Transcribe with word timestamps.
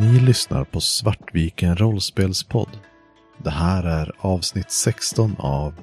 Ni 0.00 0.20
lyssnar 0.20 0.64
på 0.64 0.80
Svartviken 0.80 1.76
rollspelspodd. 1.76 2.68
Det 3.44 3.50
här 3.50 3.84
är 3.84 4.12
avsnitt 4.18 4.70
16 4.70 5.36
av 5.38 5.74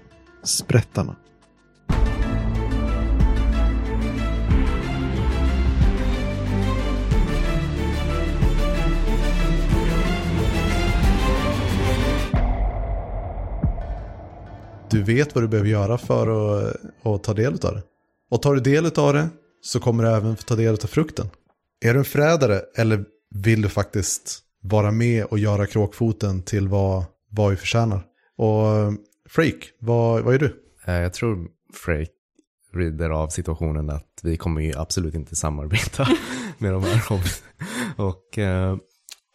Sprättarna. 0.44 1.16
Du 14.92 15.04
vet 15.04 15.36
vad 15.36 15.44
du 15.44 15.48
behöver 15.48 15.70
göra 15.70 15.98
för 15.98 16.28
att, 16.28 16.76
att 17.04 17.24
ta 17.24 17.34
del 17.34 17.54
av 17.54 17.60
det. 17.60 17.84
Och 18.32 18.42
tar 18.42 18.56
du 18.56 18.62
del 18.62 18.86
av 18.86 19.14
det 19.14 19.30
så 19.62 19.80
kommer 19.80 20.04
du 20.04 20.10
även 20.10 20.36
få 20.36 20.44
ta 20.44 20.56
del 20.56 20.74
av 20.74 20.88
frukten. 20.88 21.30
Är 21.86 21.94
du 21.94 22.00
en 22.00 22.06
förrädare 22.06 22.62
eller 22.76 23.06
vill 23.36 23.62
du 23.62 23.70
faktiskt 23.70 24.40
vara 24.62 24.92
med 24.92 25.26
och 25.26 25.40
göra 25.40 25.66
kråkfoten 25.66 26.42
till 26.42 26.68
vad, 26.68 27.06
vad 27.30 27.50
vi 27.52 27.56
förtjänar? 27.58 28.02
Och 28.38 28.94
Freak, 29.30 29.70
vad, 29.80 30.24
vad 30.24 30.36
är 30.36 30.40
du? 30.40 30.64
Eh, 30.86 30.94
Jag 30.96 31.14
tror 31.14 31.48
Freak 31.74 32.10
rider 32.74 33.10
av 33.10 33.28
situationen 33.30 33.90
att 33.90 34.20
vi 34.24 34.38
kommer 34.38 34.62
ju 34.62 34.74
absolut 34.78 35.14
inte 35.16 35.36
samarbeta 35.36 36.08
med 36.58 36.74
de 36.74 36.84
här 36.84 37.10
hobbys. 37.10 37.44
Och 37.98 38.38
eh, 38.38 38.78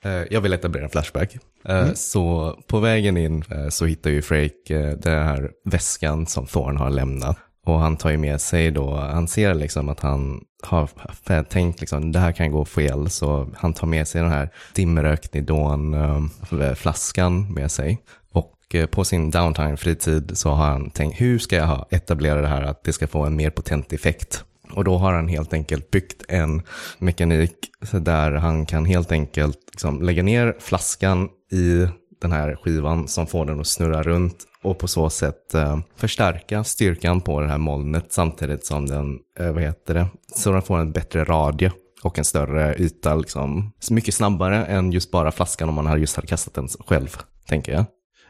eh, 0.05 0.23
jag 0.31 0.41
vill 0.41 0.53
etablera 0.53 0.85
en 0.85 0.91
Flashback. 0.91 1.37
Eh, 1.65 1.93
Så 1.93 2.55
på 2.67 2.81
vägen 2.81 3.17
in 3.17 3.45
eh, 3.51 3.69
så 3.69 3.87
hittar 3.87 4.11
ju 4.11 4.23
Freak 4.23 4.71
eh, 4.71 4.99
den 4.99 5.27
här 5.27 5.51
väskan 5.65 6.27
som 6.27 6.47
Thorn 6.47 6.77
har 6.77 6.91
lämnat. 6.91 7.37
Och 7.67 7.79
han 7.79 7.97
tar 7.97 8.11
ju 8.11 8.17
med 8.17 8.41
sig 8.41 8.71
då, 8.71 8.97
han 8.97 9.29
ser 9.29 9.55
liksom 9.55 9.89
att 9.89 10.01
han 10.01 10.45
har 10.63 11.43
tänkt 11.43 11.81
liksom, 11.81 12.13
det 12.13 12.19
här 12.19 12.33
kan 12.33 12.51
gå 12.51 12.65
fel. 12.65 13.11
Så 13.11 13.49
han 13.57 13.75
tar 13.75 13.87
med 13.87 14.09
sig 14.09 14.21
den 14.21 14.31
här 14.31 14.51
dimröknidon 14.75 15.95
eh, 15.95 16.75
flaskan 16.75 17.53
med 17.53 17.71
sig. 17.71 17.99
Och 18.33 18.75
eh, 18.75 18.87
på 18.87 19.05
sin 19.05 19.31
downtime-fritid 19.31 20.37
så 20.37 20.51
har 20.51 20.67
han 20.67 20.91
tänkt, 20.91 21.21
hur 21.21 21.39
ska 21.39 21.57
jag 21.57 21.87
etablera 21.91 22.41
det 22.41 22.49
här 22.49 22.63
att 22.63 22.85
det 22.85 22.93
ska 22.93 23.07
få 23.07 23.25
en 23.25 23.37
mer 23.37 23.51
potent 23.51 23.93
effekt? 23.93 24.45
Och 24.73 24.85
då 24.85 24.99
har 24.99 25.13
han 25.13 25.29
helt 25.29 25.53
enkelt 25.53 25.91
byggt 25.91 26.23
en 26.29 26.63
mekanik 26.99 27.57
där 27.93 28.33
han 28.33 28.67
kan 28.67 28.85
helt 28.85 29.13
enkelt 29.13 29.59
liksom 29.73 30.03
lägga 30.03 30.23
ner 30.23 30.57
flaskan 30.61 31.29
i 31.53 31.87
den 32.23 32.33
här 32.33 32.57
skivan 32.63 33.09
som 33.09 33.27
får 33.27 33.47
den 33.47 33.61
att 33.61 33.67
snurra 33.67 34.03
runt 34.03 34.37
och 34.63 34.79
på 34.79 34.89
så 34.89 35.11
sätt 35.11 35.55
eh, 35.55 35.79
förstärka 35.97 36.65
styrkan 36.65 37.21
på 37.21 37.41
det 37.41 37.49
här 37.49 37.59
molnet 37.59 38.07
samtidigt 38.13 38.67
som 38.67 38.87
den, 38.87 39.19
eh, 39.39 39.53
vad 39.53 39.63
heter 39.63 39.95
det, 39.95 40.07
så 40.35 40.53
den 40.53 40.63
får 40.63 40.79
en 40.79 40.93
bättre 40.93 41.25
radie 41.25 41.73
och 42.03 42.19
en 42.19 42.25
större 42.25 42.75
yta 42.79 43.15
liksom. 43.15 43.73
Så 43.81 43.95
mycket 43.95 44.15
snabbare 44.15 44.65
än 44.65 44.93
just 44.93 45.11
bara 45.11 45.33
flaskan 45.33 45.69
om 45.69 45.75
man 45.75 45.87
hade 45.87 46.01
just 46.01 46.17
hade 46.17 46.29
kastat 46.29 46.55
den 46.55 46.69
själv, 46.69 47.17
tänker 47.47 47.73
jag. 47.73 47.85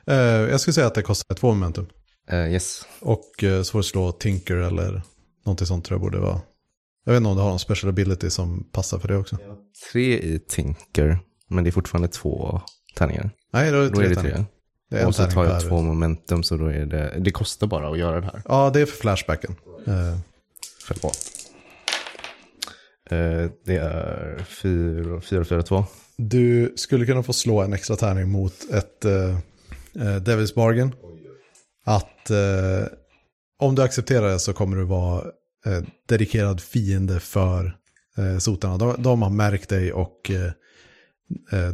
Eh, 0.07 0.51
jag 0.51 0.61
skulle 0.61 0.75
säga 0.75 0.87
att 0.87 0.95
det 0.95 1.03
kostar 1.03 1.35
två 1.35 1.49
momentum. 1.49 1.87
Eh, 2.29 2.53
yes. 2.53 2.87
Och 3.01 3.45
eh, 3.45 3.63
så 3.63 3.73
får 3.73 3.79
du 3.79 3.83
slå 3.83 4.13
Tinker 4.13 4.57
eller 4.57 5.03
någonting 5.45 5.67
sånt 5.67 5.85
tror 5.85 5.95
jag 5.95 6.01
borde 6.01 6.19
vara. 6.19 6.41
Jag 7.05 7.13
vet 7.13 7.21
inte 7.21 7.31
om 7.31 7.37
du 7.37 7.43
har 7.43 7.49
någon 7.49 7.59
special 7.59 7.91
ability 7.91 8.31
som 8.31 8.65
passar 8.73 8.99
för 8.99 9.09
det 9.09 9.17
också. 9.17 9.37
Tre 9.93 10.19
i 10.19 10.39
Tinker, 10.49 11.19
men 11.49 11.65
det 11.65 11.71
är 11.71 11.73
fortfarande 11.73 12.09
två 12.09 12.61
tärningar. 12.97 13.31
Nej, 13.53 13.71
då 13.71 13.79
är 13.79 13.83
det 13.83 13.89
Då 13.89 13.95
tre 13.95 14.07
är 14.07 14.09
det 14.09 14.15
tre. 14.15 14.45
Det 14.91 14.99
är 14.99 15.07
Och 15.07 15.15
så 15.15 15.27
tar 15.27 15.45
jag 15.45 15.61
två 15.61 15.83
momentum 15.83 16.43
så 16.43 16.57
då 16.57 16.67
är 16.67 16.87
det, 16.87 17.15
det 17.19 17.31
kostar 17.31 17.67
bara 17.67 17.89
att 17.89 17.99
göra 17.99 18.21
det 18.21 18.27
här. 18.27 18.43
Ja, 18.49 18.71
det 18.75 18.81
är 18.81 18.87
för 18.87 18.97
flashbacken. 18.97 19.57
Eh, 19.87 20.19
Förlåt. 20.81 21.19
Eh, 23.11 23.51
det 23.65 23.77
är 23.77 24.45
4, 24.45 25.21
4, 25.21 25.45
4, 25.45 25.63
2. 25.63 25.85
Du 26.17 26.73
skulle 26.77 27.07
kunna 27.07 27.23
få 27.23 27.33
slå 27.33 27.63
en 27.63 27.73
extra 27.73 27.97
tärning 27.97 28.31
mot 28.31 28.55
ett 28.73 29.05
uh, 29.05 29.37
Devil's 29.95 30.55
Bargain. 30.55 30.95
Att 31.85 32.31
eh, 32.31 32.87
om 33.59 33.75
du 33.75 33.83
accepterar 33.83 34.29
det 34.29 34.39
så 34.39 34.53
kommer 34.53 34.77
du 34.77 34.85
vara 34.85 35.25
eh, 35.67 35.83
dedikerad 36.09 36.61
fiende 36.61 37.21
för 37.21 37.77
uh, 38.19 38.39
sotarna. 38.39 38.77
De, 38.77 39.03
de 39.03 39.23
har 39.23 39.31
märkt 39.31 39.69
dig 39.69 39.93
och 39.93 40.31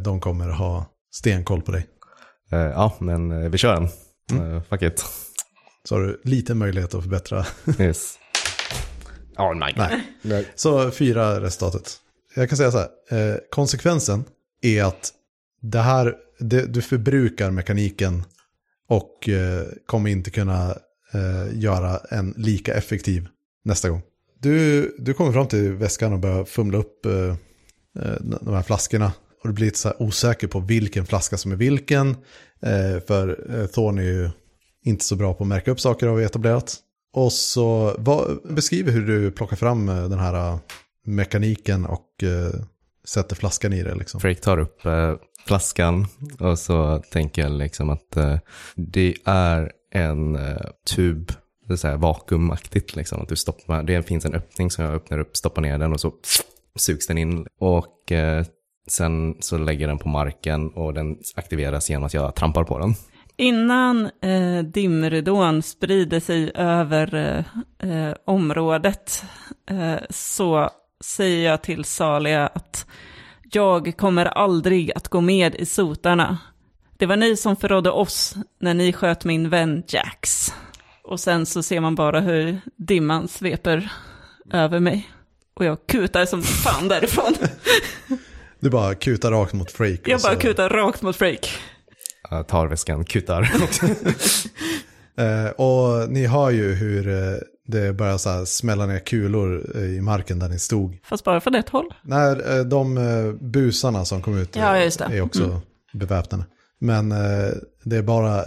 de 0.03 0.19
kommer 0.19 0.49
ha 0.49 0.85
stenkoll 1.11 1.61
på 1.61 1.71
dig. 1.71 1.87
Eh, 2.51 2.59
ja, 2.59 2.95
men 2.99 3.31
eh, 3.31 3.49
vi 3.49 3.57
kör 3.57 3.73
den. 3.73 3.83
Eh, 4.41 4.61
fuck 4.63 4.81
it. 4.81 5.05
Så 5.83 5.95
har 5.95 6.01
du 6.01 6.21
lite 6.23 6.53
möjlighet 6.53 6.93
att 6.93 7.03
förbättra. 7.03 7.45
Yes. 7.79 8.19
Oh, 9.37 9.55
nej. 9.55 9.73
Nej. 10.21 10.47
Så 10.55 10.91
fyra 10.91 11.41
resultatet. 11.41 11.97
Jag 12.35 12.49
kan 12.49 12.57
säga 12.57 12.71
så 12.71 12.77
här, 12.77 13.39
konsekvensen 13.49 14.23
är 14.61 14.83
att 14.83 15.11
det 15.61 15.79
här, 15.79 16.15
det, 16.39 16.65
du 16.65 16.81
förbrukar 16.81 17.51
mekaniken 17.51 18.23
och 18.87 19.29
kommer 19.85 20.09
inte 20.09 20.31
kunna 20.31 20.75
göra 21.51 21.97
en 21.97 22.33
lika 22.37 22.73
effektiv 22.73 23.27
nästa 23.63 23.89
gång. 23.89 24.01
Du, 24.39 24.95
du 24.99 25.13
kommer 25.13 25.31
fram 25.31 25.47
till 25.47 25.73
väskan 25.73 26.13
och 26.13 26.19
börjar 26.19 26.45
fumla 26.45 26.77
upp 26.77 27.03
de 28.41 28.53
här 28.55 28.63
flaskorna. 28.63 29.11
Och 29.41 29.47
du 29.47 29.53
blir 29.53 29.65
lite 29.65 29.77
så 29.77 29.87
här 29.87 30.01
osäker 30.01 30.47
på 30.47 30.59
vilken 30.59 31.05
flaska 31.05 31.37
som 31.37 31.51
är 31.51 31.55
vilken. 31.55 32.09
Eh, 32.61 33.03
för 33.07 33.59
eh, 33.59 33.65
Thorn 33.65 33.97
är 33.97 34.03
ju 34.03 34.29
inte 34.83 35.05
så 35.05 35.15
bra 35.15 35.33
på 35.33 35.43
att 35.43 35.47
märka 35.47 35.71
upp 35.71 35.79
saker 35.79 36.07
har 36.07 36.15
vi 36.15 36.23
etablerat. 36.23 36.77
Och 37.13 37.31
så 37.31 37.95
vad, 37.97 38.39
beskriv 38.43 38.89
hur 38.89 39.07
du 39.07 39.31
plockar 39.31 39.55
fram 39.55 39.89
eh, 39.89 40.09
den 40.09 40.19
här 40.19 40.33
eh, 40.33 40.59
mekaniken 41.05 41.85
och 41.85 42.23
eh, 42.23 42.61
sätter 43.05 43.35
flaskan 43.35 43.73
i 43.73 43.83
det 43.83 43.95
liksom. 43.95 44.21
Frake 44.21 44.41
tar 44.41 44.59
upp 44.59 44.85
eh, 44.85 45.15
flaskan 45.45 46.07
och 46.39 46.59
så 46.59 47.03
tänker 47.11 47.41
jag 47.41 47.51
liksom 47.51 47.89
att 47.89 48.17
eh, 48.17 48.37
det 48.75 49.15
är 49.25 49.71
en 49.93 50.35
eh, 50.35 50.61
tub, 50.95 51.31
det 51.67 51.73
är 51.73 51.77
så 51.77 51.87
här 51.87 51.97
vakuumaktigt 51.97 52.95
liksom. 52.95 53.21
Att 53.21 53.29
du 53.29 53.35
stoppar, 53.35 53.83
det 53.83 54.03
finns 54.03 54.25
en 54.25 54.33
öppning 54.33 54.71
som 54.71 54.85
jag 54.85 54.93
öppnar 54.93 55.19
upp, 55.19 55.37
stoppar 55.37 55.61
ner 55.61 55.77
den 55.77 55.93
och 55.93 55.99
så 55.99 56.13
sugs 56.75 57.07
den 57.07 57.17
in. 57.17 57.47
Och 57.59 58.11
eh, 58.11 58.45
sen 58.91 59.35
så 59.39 59.57
lägger 59.57 59.87
den 59.87 59.99
på 59.99 60.09
marken 60.09 60.69
och 60.69 60.93
den 60.93 61.17
aktiveras 61.35 61.89
genom 61.89 62.03
att 62.03 62.13
jag 62.13 62.35
trampar 62.35 62.63
på 62.63 62.79
den. 62.79 62.95
Innan 63.37 64.09
eh, 64.21 64.63
dimridån 64.63 65.61
sprider 65.61 66.19
sig 66.19 66.51
över 66.55 67.15
eh, 67.15 67.89
eh, 67.91 68.13
området 68.25 69.23
eh, 69.69 69.95
så 70.09 70.69
säger 71.03 71.49
jag 71.49 71.61
till 71.61 71.85
Salia 71.85 72.47
att 72.47 72.85
jag 73.51 73.97
kommer 73.97 74.25
aldrig 74.25 74.91
att 74.95 75.07
gå 75.07 75.21
med 75.21 75.55
i 75.55 75.65
sotarna. 75.65 76.37
Det 76.97 77.05
var 77.05 77.17
ni 77.17 77.37
som 77.37 77.55
förrådde 77.55 77.91
oss 77.91 78.35
när 78.59 78.73
ni 78.73 78.93
sköt 78.93 79.25
min 79.25 79.49
vän 79.49 79.83
Jax. 79.87 80.53
Och 81.03 81.19
sen 81.19 81.45
så 81.45 81.63
ser 81.63 81.79
man 81.79 81.95
bara 81.95 82.19
hur 82.19 82.61
dimman 82.75 83.27
sveper 83.27 83.91
över 84.51 84.79
mig. 84.79 85.09
Och 85.53 85.65
jag 85.65 85.87
kutar 85.87 86.25
som 86.25 86.41
fan 86.43 86.87
därifrån. 86.87 87.33
Du 88.59 88.69
bara 88.69 88.95
kutar 88.95 89.31
rakt 89.31 89.53
mot 89.53 89.71
Freak. 89.71 89.99
Jag 90.05 90.21
bara 90.21 90.33
så- 90.33 90.39
kutar 90.39 90.69
rakt 90.69 91.01
mot 91.01 91.15
Freak. 91.15 91.49
Jag 92.29 92.47
tar 92.47 92.67
väskan, 92.67 93.05
kutar. 93.05 93.51
Eh, 95.17 95.49
och 95.49 96.09
ni 96.11 96.25
hör 96.27 96.49
ju 96.49 96.73
hur 96.73 97.07
eh, 97.07 97.37
det 97.67 97.93
börjar 97.93 98.17
så 98.17 98.29
här 98.29 98.45
smälla 98.45 98.85
ner 98.85 98.99
kulor 98.99 99.71
eh, 99.75 99.83
i 99.83 100.01
marken 100.01 100.39
där 100.39 100.49
ni 100.49 100.59
stod. 100.59 100.97
Fast 101.03 101.23
bara 101.23 101.41
från 101.41 101.55
ett 101.55 101.69
håll. 101.69 101.93
När 102.03 102.57
eh, 102.57 102.63
de 102.65 103.37
busarna 103.41 104.05
som 104.05 104.21
kom 104.21 104.37
ut 104.37 104.55
Ja, 104.55 104.79
just 104.83 104.99
det. 104.99 105.05
är 105.05 105.21
också 105.21 105.61
beväpnade. 105.93 106.43
Men 106.79 107.09
det 107.83 107.95
är 107.97 108.01
bara, 108.01 108.43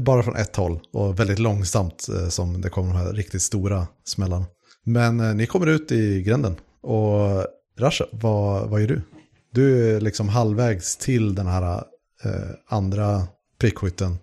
bara 0.00 0.22
från 0.22 0.36
ett 0.36 0.56
håll 0.56 0.80
och 0.92 1.20
väldigt 1.20 1.38
långsamt 1.38 2.06
som 2.28 2.60
det 2.60 2.68
kommer 2.70 2.88
de 2.92 2.98
här 2.98 3.12
riktigt 3.12 3.42
stora 3.42 3.86
smällarna. 4.04 4.44
Men 4.84 5.36
ni 5.36 5.46
kommer 5.46 5.66
ut 5.66 5.92
i 5.92 6.22
gränden 6.22 6.56
och 6.82 7.46
Rasha, 7.78 8.04
vad, 8.12 8.68
vad 8.70 8.80
gör 8.80 8.88
du? 8.88 9.02
Du 9.54 9.96
är 9.96 10.00
liksom 10.00 10.28
halvvägs 10.28 10.96
till 10.96 11.34
den 11.34 11.46
här 11.46 11.84
eh, 12.24 12.32
andra 12.66 13.22
prickskytten. 13.58 14.18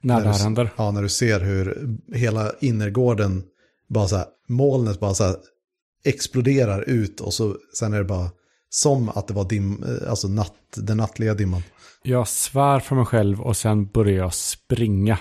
När 0.00 0.16
det 0.16 0.22
du, 0.22 0.28
här 0.28 0.38
händer. 0.38 0.70
Ja, 0.76 0.90
när 0.90 1.02
du 1.02 1.08
ser 1.08 1.40
hur 1.40 1.96
hela 2.14 2.52
innergården, 2.60 3.42
bara 3.88 4.08
så 4.08 4.16
här, 4.16 4.26
molnet 4.48 5.00
bara 5.00 5.14
så 5.14 5.24
här 5.24 5.36
exploderar 6.04 6.88
ut 6.88 7.20
och 7.20 7.34
så 7.34 7.56
sen 7.78 7.92
är 7.92 7.98
det 7.98 8.04
bara 8.04 8.30
som 8.70 9.08
att 9.08 9.28
det 9.28 9.34
var 9.34 9.48
dim, 9.48 9.84
eh, 9.84 10.10
alltså 10.10 10.28
natt, 10.28 10.54
den 10.76 10.96
nattliga 10.96 11.34
dimman. 11.34 11.62
Jag 12.02 12.28
svär 12.28 12.80
för 12.80 12.96
mig 12.96 13.04
själv 13.04 13.40
och 13.40 13.56
sen 13.56 13.86
börjar 13.86 14.16
jag 14.16 14.34
springa 14.34 15.18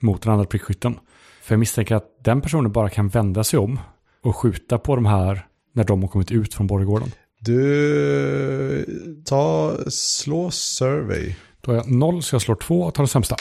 mot 0.00 0.22
den 0.22 0.32
andra 0.32 0.46
prickskytten. 0.46 0.98
För 1.42 1.54
jag 1.54 1.58
misstänker 1.60 1.94
att 1.94 2.24
den 2.24 2.40
personen 2.40 2.72
bara 2.72 2.90
kan 2.90 3.08
vända 3.08 3.44
sig 3.44 3.58
om 3.58 3.80
och 4.22 4.36
skjuta 4.36 4.78
på 4.78 4.96
de 4.96 5.06
här 5.06 5.46
när 5.72 5.84
de 5.84 6.02
har 6.02 6.08
kommit 6.08 6.30
ut 6.30 6.54
från 6.54 6.66
borggården. 6.66 7.12
Du, 7.42 8.86
ta, 9.26 9.76
slå 9.88 10.50
survey. 10.50 11.34
Då 11.60 11.70
har 11.70 11.76
jag 11.76 11.90
noll 11.90 12.22
så 12.22 12.34
jag 12.34 12.42
slår 12.42 12.54
två 12.54 12.82
och 12.82 12.94
tar 12.94 13.02
det 13.04 13.08
sämsta. 13.08 13.36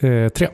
Eh, 0.00 0.28
tre. 0.28 0.48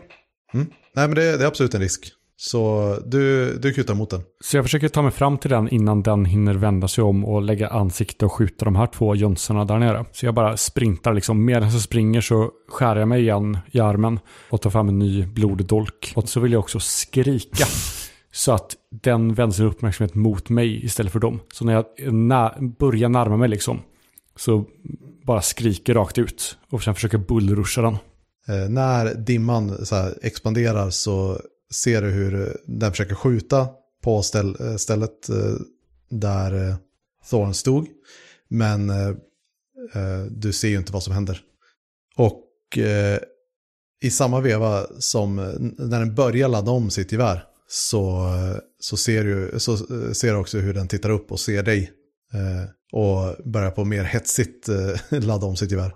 Mm. 0.54 0.66
Nej 0.94 1.08
men 1.08 1.14
det, 1.14 1.36
det 1.36 1.44
är 1.44 1.48
absolut 1.48 1.74
en 1.74 1.80
risk. 1.80 2.12
Så 2.36 2.96
du, 3.06 3.54
du 3.58 3.72
kutar 3.72 3.94
mot 3.94 4.10
den. 4.10 4.22
Så 4.44 4.56
jag 4.56 4.64
försöker 4.64 4.88
ta 4.88 5.02
mig 5.02 5.10
fram 5.10 5.38
till 5.38 5.50
den 5.50 5.68
innan 5.68 6.02
den 6.02 6.24
hinner 6.24 6.54
vända 6.54 6.88
sig 6.88 7.04
om 7.04 7.24
och 7.24 7.42
lägga 7.42 7.68
ansikte 7.68 8.24
och 8.24 8.32
skjuta 8.32 8.64
de 8.64 8.76
här 8.76 8.86
två 8.86 9.14
jönssarna 9.14 9.64
där 9.64 9.78
nere. 9.78 10.04
Så 10.12 10.26
jag 10.26 10.34
bara 10.34 10.56
sprintar 10.56 11.14
liksom. 11.14 11.44
Medan 11.44 11.70
jag 11.70 11.80
springer 11.80 12.20
så 12.20 12.50
skär 12.68 12.96
jag 12.96 13.08
mig 13.08 13.20
igen 13.20 13.58
i 13.70 13.80
armen 13.80 14.20
och 14.50 14.60
tar 14.60 14.70
fram 14.70 14.88
en 14.88 14.98
ny 14.98 15.26
bloddolk. 15.26 16.12
Och 16.16 16.28
så 16.28 16.40
vill 16.40 16.52
jag 16.52 16.60
också 16.60 16.80
skrika. 16.80 17.64
Så 18.32 18.52
att 18.52 18.76
den 18.90 19.34
vänder 19.34 19.56
sin 19.56 19.66
uppmärksamhet 19.66 20.14
mot 20.14 20.48
mig 20.48 20.84
istället 20.84 21.12
för 21.12 21.18
dem. 21.20 21.40
Så 21.52 21.64
när 21.64 21.72
jag 21.72 22.12
nä- 22.12 22.54
börjar 22.78 23.08
närma 23.08 23.36
mig 23.36 23.48
liksom 23.48 23.82
så 24.36 24.64
bara 25.24 25.42
skriker 25.42 25.94
rakt 25.94 26.18
ut 26.18 26.56
och 26.70 26.82
sen 26.82 26.94
försöker 26.94 27.18
bullrusha 27.18 27.82
den. 27.82 27.94
Eh, 28.48 28.68
när 28.70 29.14
dimman 29.14 29.86
så 29.86 29.94
här, 29.96 30.18
expanderar 30.22 30.90
så 30.90 31.40
ser 31.72 32.02
du 32.02 32.08
hur 32.08 32.56
den 32.66 32.90
försöker 32.90 33.14
skjuta 33.14 33.68
på 34.02 34.22
ställ, 34.22 34.56
eh, 34.60 34.76
stället 34.76 35.28
eh, 35.28 35.54
där 36.10 36.68
eh, 36.68 36.76
Thorn 37.30 37.54
stod. 37.54 37.86
Men 38.48 38.90
eh, 38.90 39.08
eh, 39.94 40.24
du 40.30 40.52
ser 40.52 40.68
ju 40.68 40.76
inte 40.76 40.92
vad 40.92 41.02
som 41.02 41.14
händer. 41.14 41.40
Och 42.16 42.46
i 44.02 44.10
samma 44.10 44.40
veva 44.40 44.86
som 44.98 45.36
när 45.78 45.98
den 45.98 46.14
börjar 46.14 46.48
ladda 46.48 46.70
om 46.70 46.90
sitt 46.90 47.12
gevär 47.12 47.44
så, 47.72 48.28
så, 48.80 48.96
ser, 48.96 49.24
du, 49.24 49.60
så 49.60 49.72
eh, 49.72 50.12
ser 50.12 50.32
du 50.32 50.38
också 50.38 50.58
hur 50.58 50.74
den 50.74 50.88
tittar 50.88 51.10
upp 51.10 51.32
och 51.32 51.40
ser 51.40 51.62
dig. 51.62 51.90
Eh, 52.32 52.70
och 52.92 53.36
börjar 53.44 53.70
på 53.70 53.84
mer 53.84 54.04
hetsigt 54.04 54.68
eh, 54.68 55.20
ladda 55.20 55.46
om 55.46 55.56
sitt 55.56 55.70
gevär. 55.70 55.94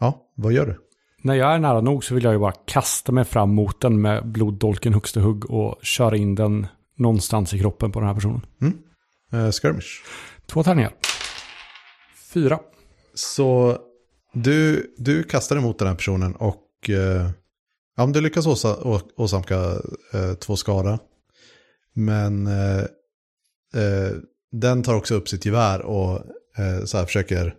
Ja, 0.00 0.32
vad 0.36 0.52
gör 0.52 0.66
du? 0.66 0.78
När 1.22 1.34
jag 1.34 1.54
är 1.54 1.58
nära 1.58 1.80
nog 1.80 2.04
så 2.04 2.14
vill 2.14 2.24
jag 2.24 2.32
ju 2.32 2.38
bara 2.38 2.52
kasta 2.52 3.12
mig 3.12 3.24
fram 3.24 3.54
mot 3.54 3.80
den 3.80 4.00
med 4.00 4.26
bloddolken 4.26 4.94
högsta 4.94 5.20
hugg 5.20 5.50
och 5.50 5.78
köra 5.82 6.16
in 6.16 6.34
den 6.34 6.66
någonstans 6.96 7.54
i 7.54 7.58
kroppen 7.58 7.92
på 7.92 8.00
den 8.00 8.08
här 8.08 8.14
personen. 8.14 8.40
Eh, 9.32 9.50
skirmish. 9.50 10.02
Två 10.46 10.62
tärningar. 10.62 10.92
Fyra. 12.34 12.58
Så 13.14 13.78
du, 14.32 14.86
du 14.98 15.22
kastar 15.22 15.56
emot 15.56 15.78
den 15.78 15.88
här 15.88 15.94
personen 15.94 16.34
och 16.34 16.90
eh, 16.90 17.30
ja, 17.98 18.06
men 18.06 18.12
du 18.12 18.20
lyckas 18.20 18.46
åsa, 18.46 18.76
å, 18.76 19.00
åsamka 19.16 19.56
eh, 20.12 20.34
två 20.34 20.56
skada. 20.56 20.98
Men 21.92 22.46
eh, 22.46 22.80
eh, 23.74 24.12
den 24.52 24.82
tar 24.82 24.94
också 24.94 25.14
upp 25.14 25.28
sitt 25.28 25.44
gevär 25.44 25.82
och 25.82 26.16
eh, 26.58 26.84
så 26.84 26.98
här 26.98 27.04
försöker 27.04 27.54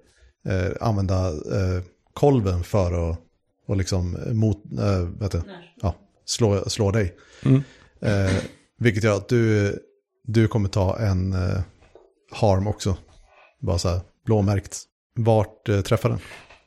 eh, 0.45 0.71
använda 0.81 1.27
eh, 1.27 1.83
kolven 2.13 2.63
för 2.63 3.11
att 3.11 3.19
och 3.67 3.77
liksom 3.77 4.17
mot, 4.31 4.63
eh, 4.79 5.01
vet 5.19 5.31
du, 5.31 5.41
ja, 5.81 5.95
slå, 6.25 6.69
slå 6.69 6.91
dig. 6.91 7.15
Mm. 7.45 7.63
Eh, 8.01 8.37
vilket 8.79 9.03
gör 9.03 9.17
att 9.17 9.29
du, 9.29 9.75
du 10.23 10.47
kommer 10.47 10.69
ta 10.69 10.99
en 10.99 11.33
eh, 11.33 11.61
harm 12.31 12.67
också. 12.67 12.97
Bara 13.61 13.77
så 13.77 13.89
här 13.89 14.01
blåmärkt. 14.25 14.83
Vart 15.15 15.69
eh, 15.69 15.81
träffar 15.81 16.09
den? 16.09 16.19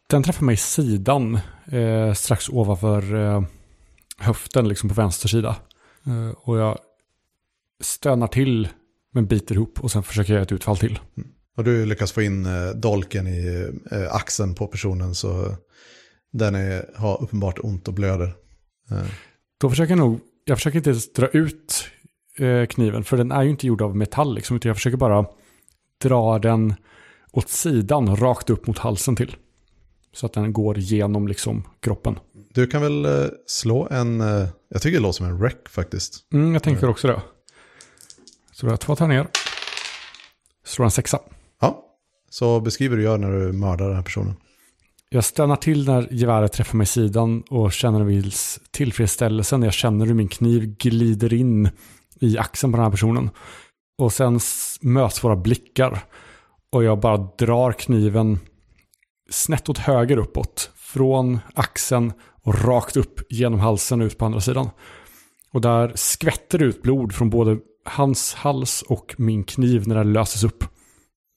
Den 0.08 0.22
träffar 0.22 0.44
mig 0.44 0.54
i 0.54 0.56
sidan, 0.56 1.38
eh, 1.70 2.12
strax 2.14 2.48
ovanför 2.48 3.14
eh, 3.14 3.42
höften, 4.22 4.68
liksom 4.68 4.88
på 4.88 4.94
vänster 4.94 5.28
sida. 5.28 5.56
Eh, 6.06 6.30
och 6.30 6.58
jag 6.58 6.78
stönar 7.80 8.26
till, 8.26 8.68
men 9.12 9.26
biter 9.26 9.54
ihop 9.54 9.80
och 9.80 9.90
sen 9.90 10.02
försöker 10.02 10.32
jag 10.32 10.36
göra 10.36 10.42
ett 10.42 10.52
utfall 10.52 10.76
till. 10.76 10.98
Och 11.56 11.64
du 11.64 11.86
lyckas 11.86 12.12
få 12.12 12.22
in 12.22 12.46
eh, 12.46 12.70
dolken 12.70 13.26
i 13.26 13.70
eh, 13.90 14.14
axeln 14.14 14.54
på 14.54 14.66
personen 14.66 15.14
så 15.14 15.56
den 16.32 16.54
är, 16.54 16.90
har 16.96 17.22
uppenbart 17.22 17.58
ont 17.62 17.88
och 17.88 17.94
blöder. 17.94 18.34
Då 19.60 19.70
försöker 19.70 19.90
jag 19.90 19.98
nog, 19.98 20.20
jag 20.44 20.58
försöker 20.58 20.78
inte 20.78 20.90
ens 20.90 21.12
dra 21.12 21.28
ut 21.28 21.84
kniven, 22.68 23.04
för 23.04 23.16
den 23.16 23.32
är 23.32 23.42
ju 23.42 23.50
inte 23.50 23.66
gjord 23.66 23.82
av 23.82 23.96
metall, 23.96 24.34
liksom, 24.34 24.56
utan 24.56 24.68
jag 24.68 24.76
försöker 24.76 24.96
bara 24.96 25.26
dra 26.02 26.38
den 26.38 26.74
åt 27.32 27.48
sidan, 27.48 28.16
rakt 28.16 28.50
upp 28.50 28.66
mot 28.66 28.78
halsen 28.78 29.16
till. 29.16 29.36
Så 30.14 30.26
att 30.26 30.32
den 30.32 30.52
går 30.52 30.78
genom 30.78 31.28
liksom 31.28 31.62
kroppen. 31.80 32.18
du 32.54 32.66
kan 32.66 32.82
väl 32.82 33.04
eh, 33.04 33.28
slå 33.46 33.88
en, 33.90 34.20
eh, 34.20 34.48
jag 34.68 34.82
tycker 34.82 34.98
det 34.98 35.02
låter 35.02 35.16
som 35.16 35.26
en 35.26 35.38
wreck 35.38 35.68
faktiskt. 35.68 36.32
Mm, 36.32 36.52
jag 36.52 36.62
tänker 36.62 36.88
också 36.88 37.08
det. 37.08 37.22
Så 38.52 38.66
har 38.66 38.72
jag 38.72 38.80
två 38.80 38.96
tärningar. 38.96 39.28
Slår 40.64 40.84
en 40.84 40.90
sexa. 40.90 41.18
Ja, 41.60 41.84
så 42.30 42.60
beskriv 42.60 42.90
hur 42.90 42.96
du 42.96 43.02
gör 43.02 43.18
när 43.18 43.32
du 43.32 43.52
mördar 43.52 43.86
den 43.86 43.96
här 43.96 44.02
personen. 44.02 44.34
Jag 45.08 45.24
stannar 45.24 45.56
till 45.56 45.86
när 45.86 46.08
geväret 46.10 46.52
träffar 46.52 46.76
mig 46.76 46.84
i 46.84 46.86
sidan 46.86 47.42
och 47.50 47.72
känner 47.72 48.00
en 48.00 48.06
viss 48.06 48.60
tillfredsställelse 48.70 49.56
när 49.56 49.66
jag 49.66 49.74
känner 49.74 50.06
hur 50.06 50.14
min 50.14 50.28
kniv 50.28 50.76
glider 50.76 51.32
in 51.34 51.70
i 52.20 52.38
axeln 52.38 52.72
på 52.72 52.76
den 52.76 52.84
här 52.84 52.90
personen. 52.90 53.30
Och 53.98 54.12
sen 54.12 54.40
möts 54.80 55.24
våra 55.24 55.36
blickar 55.36 56.04
och 56.72 56.84
jag 56.84 57.00
bara 57.00 57.16
drar 57.16 57.72
kniven 57.72 58.38
snett 59.32 59.68
åt 59.68 59.78
höger 59.78 60.16
uppåt. 60.16 60.70
Från 60.76 61.38
axeln 61.54 62.12
och 62.42 62.64
rakt 62.64 62.96
upp 62.96 63.20
genom 63.32 63.60
halsen 63.60 64.00
ut 64.00 64.18
på 64.18 64.24
andra 64.24 64.40
sidan. 64.40 64.70
Och 65.52 65.60
där 65.60 65.92
skvätter 65.94 66.58
det 66.58 66.64
ut 66.64 66.82
blod 66.82 67.14
från 67.14 67.30
både 67.30 67.58
hans 67.84 68.34
hals 68.34 68.82
och 68.82 69.14
min 69.18 69.44
kniv 69.44 69.88
när 69.88 69.94
den 69.94 70.12
löses 70.12 70.44
upp. 70.44 70.64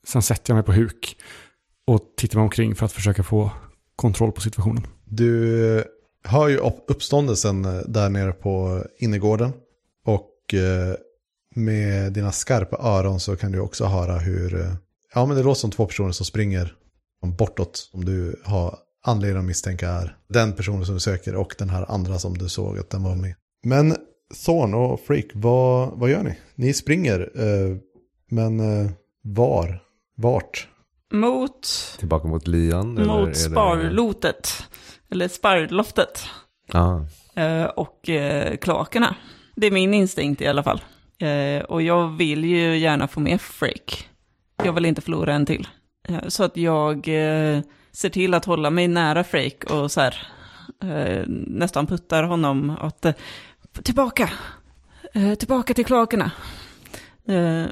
Sen 0.08 0.22
sätter 0.22 0.52
jag 0.52 0.56
mig 0.56 0.64
på 0.66 0.74
huk 0.74 1.18
och 1.88 2.02
tittar 2.18 2.38
mig 2.38 2.44
omkring 2.44 2.76
för 2.76 2.86
att 2.86 2.92
försöka 2.92 3.24
få 3.24 3.52
kontroll 3.96 4.32
på 4.32 4.42
situationen. 4.42 4.88
Du 5.06 5.84
hör 6.24 6.48
ju 6.48 6.58
uppståndelsen 6.88 7.66
eh, 7.66 7.82
där 7.88 8.10
nere 8.10 8.32
på 8.32 8.84
innergården. 8.98 9.54
Och 10.06 10.54
eh, 10.54 10.96
med 11.56 12.14
dina 12.14 12.32
skarpa 12.32 12.78
öron 12.78 13.20
så 13.20 13.36
kan 13.36 13.52
du 13.52 13.60
också 13.60 13.86
höra 13.86 14.18
hur, 14.18 14.62
eh, 14.62 14.74
ja 15.14 15.26
men 15.26 15.38
det 15.38 15.44
låter 15.44 15.60
som 15.60 15.72
två 15.72 15.86
personer 15.86 16.12
som 16.12 16.26
springer 16.26 16.74
bortåt. 17.22 17.76
Som 17.78 18.06
du 18.06 18.42
har 18.46 18.78
anledning 19.06 19.40
att 19.40 19.46
misstänka 19.46 19.90
är 19.90 20.18
den 20.30 20.54
personen 20.54 20.86
som 20.86 20.96
du 20.96 21.00
söker 21.00 21.36
och 21.36 21.56
den 21.58 21.70
här 21.70 21.92
andra 21.92 22.20
som 22.20 22.38
du 22.38 22.50
såg 22.50 22.80
att 22.80 22.90
den 22.90 23.04
var 23.04 23.16
med. 23.16 23.36
Men 23.64 23.96
Thorn 24.46 24.74
och 24.74 25.00
Freak, 25.00 25.26
vad, 25.34 26.00
vad 26.00 26.10
gör 26.10 26.24
ni? 26.24 26.40
Ni 26.56 26.74
springer, 26.74 27.20
eh, 27.36 27.78
men 28.30 28.60
eh, 28.60 28.92
var? 29.22 29.80
Vart? 30.18 30.68
Mot, 31.14 31.68
Tillbaka 32.00 32.28
mot 32.28 32.48
är 32.48 33.06
mot 33.06 33.38
sparlotet. 33.38 34.64
Eller 35.10 35.28
sparloftet. 35.28 36.24
Ja, 36.72 37.06
eh, 37.36 37.64
och 37.66 38.10
eh, 38.10 38.58
kloakerna. 38.58 39.16
Det 39.56 39.68
är 39.68 39.72
min 39.72 39.94
instinkt 39.94 40.42
i 40.42 40.48
alla 40.48 40.64
fall. 40.64 40.82
Eh, 41.20 41.64
och 41.64 41.82
jag 41.82 42.08
vill 42.08 42.46
ju 42.46 42.78
gärna 42.78 43.08
få 43.08 43.20
med 43.20 43.42
Freak. 43.42 44.10
Jag 44.64 44.74
vill 44.74 44.86
inte 44.86 45.02
förlora 45.02 45.34
en 45.34 45.46
till. 45.46 45.68
Eh, 46.08 46.28
så 46.28 46.44
att 46.44 46.58
jag 46.58 46.96
eh, 47.08 47.62
ser 47.92 48.10
till 48.10 48.34
att 48.34 48.46
hålla 48.46 48.70
mig 48.70 48.88
nära 48.88 49.24
Freak 49.24 49.64
och 49.64 49.92
så 49.92 50.02
här 50.02 50.28
eh, 50.84 51.24
nästan 51.48 51.88
puttar 51.88 52.24
honom 52.24 52.70
att 52.82 53.06
eh, 53.06 53.14
tillbaka, 53.84 54.30
eh, 55.14 55.36
tillbaka 55.36 55.74
till 55.74 55.86
kloakerna. 55.86 56.32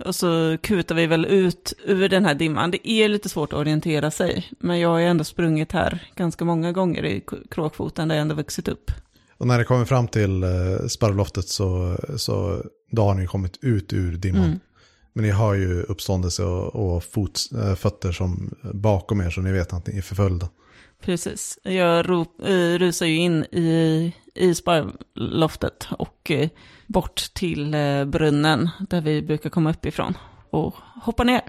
Och 0.06 0.16
så 0.16 0.58
kutar 0.62 0.96
vi 0.96 1.08
väl 1.08 1.26
ut 1.26 1.74
ur 1.86 2.10
den 2.10 2.26
här 2.26 2.34
dimman. 2.34 2.72
Det 2.72 2.90
är 2.90 3.10
lite 3.10 3.30
svårt 3.30 3.54
att 3.54 3.60
orientera 3.60 4.12
sig, 4.12 4.50
men 4.60 4.80
jag 4.80 4.90
har 4.90 5.00
ju 5.00 5.06
ändå 5.06 5.24
sprungit 5.24 5.72
här 5.72 6.08
ganska 6.16 6.46
många 6.46 6.72
gånger 6.72 7.06
i 7.06 7.24
kråkfoten 7.52 8.08
där 8.08 8.16
jag 8.16 8.22
ändå 8.22 8.36
vuxit 8.36 8.68
upp. 8.68 8.92
Och 9.38 9.48
när 9.48 9.58
det 9.58 9.64
kommer 9.64 9.86
fram 9.86 10.08
till 10.08 10.44
sparvloftet 10.90 11.48
så, 11.48 11.98
så 12.18 12.64
då 12.92 13.04
har 13.04 13.14
ni 13.14 13.28
kommit 13.28 13.58
ut 13.62 13.94
ur 13.94 14.12
dimman. 14.12 14.46
Mm. 14.46 14.60
Men 15.14 15.26
ni 15.26 15.32
har 15.32 15.54
ju 15.54 15.82
uppståndelse 15.82 16.44
och, 16.44 16.76
och 16.76 17.04
fot, 17.04 17.40
eh, 17.54 17.76
fötter 17.76 18.12
som 18.12 18.56
bakom 18.74 19.22
er 19.22 19.30
så 19.30 19.42
ni 19.42 19.52
vet 19.52 19.74
att 19.74 19.88
ni 19.88 19.98
är 19.98 20.02
förföljda. 20.02 20.50
Precis. 21.02 21.60
Jag 21.64 22.10
rop, 22.10 22.42
eh, 22.42 22.78
rusar 22.78 23.06
ju 23.06 23.16
in 23.16 23.44
i, 23.44 24.14
i 24.36 24.56
sparloftet 24.56 25.88
och 25.92 26.32
eh, 26.32 26.50
bort 26.88 27.34
till 27.34 27.74
eh, 27.74 28.06
brunnen 28.06 28.70
där 28.90 29.02
vi 29.02 29.22
brukar 29.22 29.50
komma 29.50 29.70
uppifrån. 29.70 30.18
Och 30.50 30.76
hoppar 31.04 31.26
ner 31.26 31.42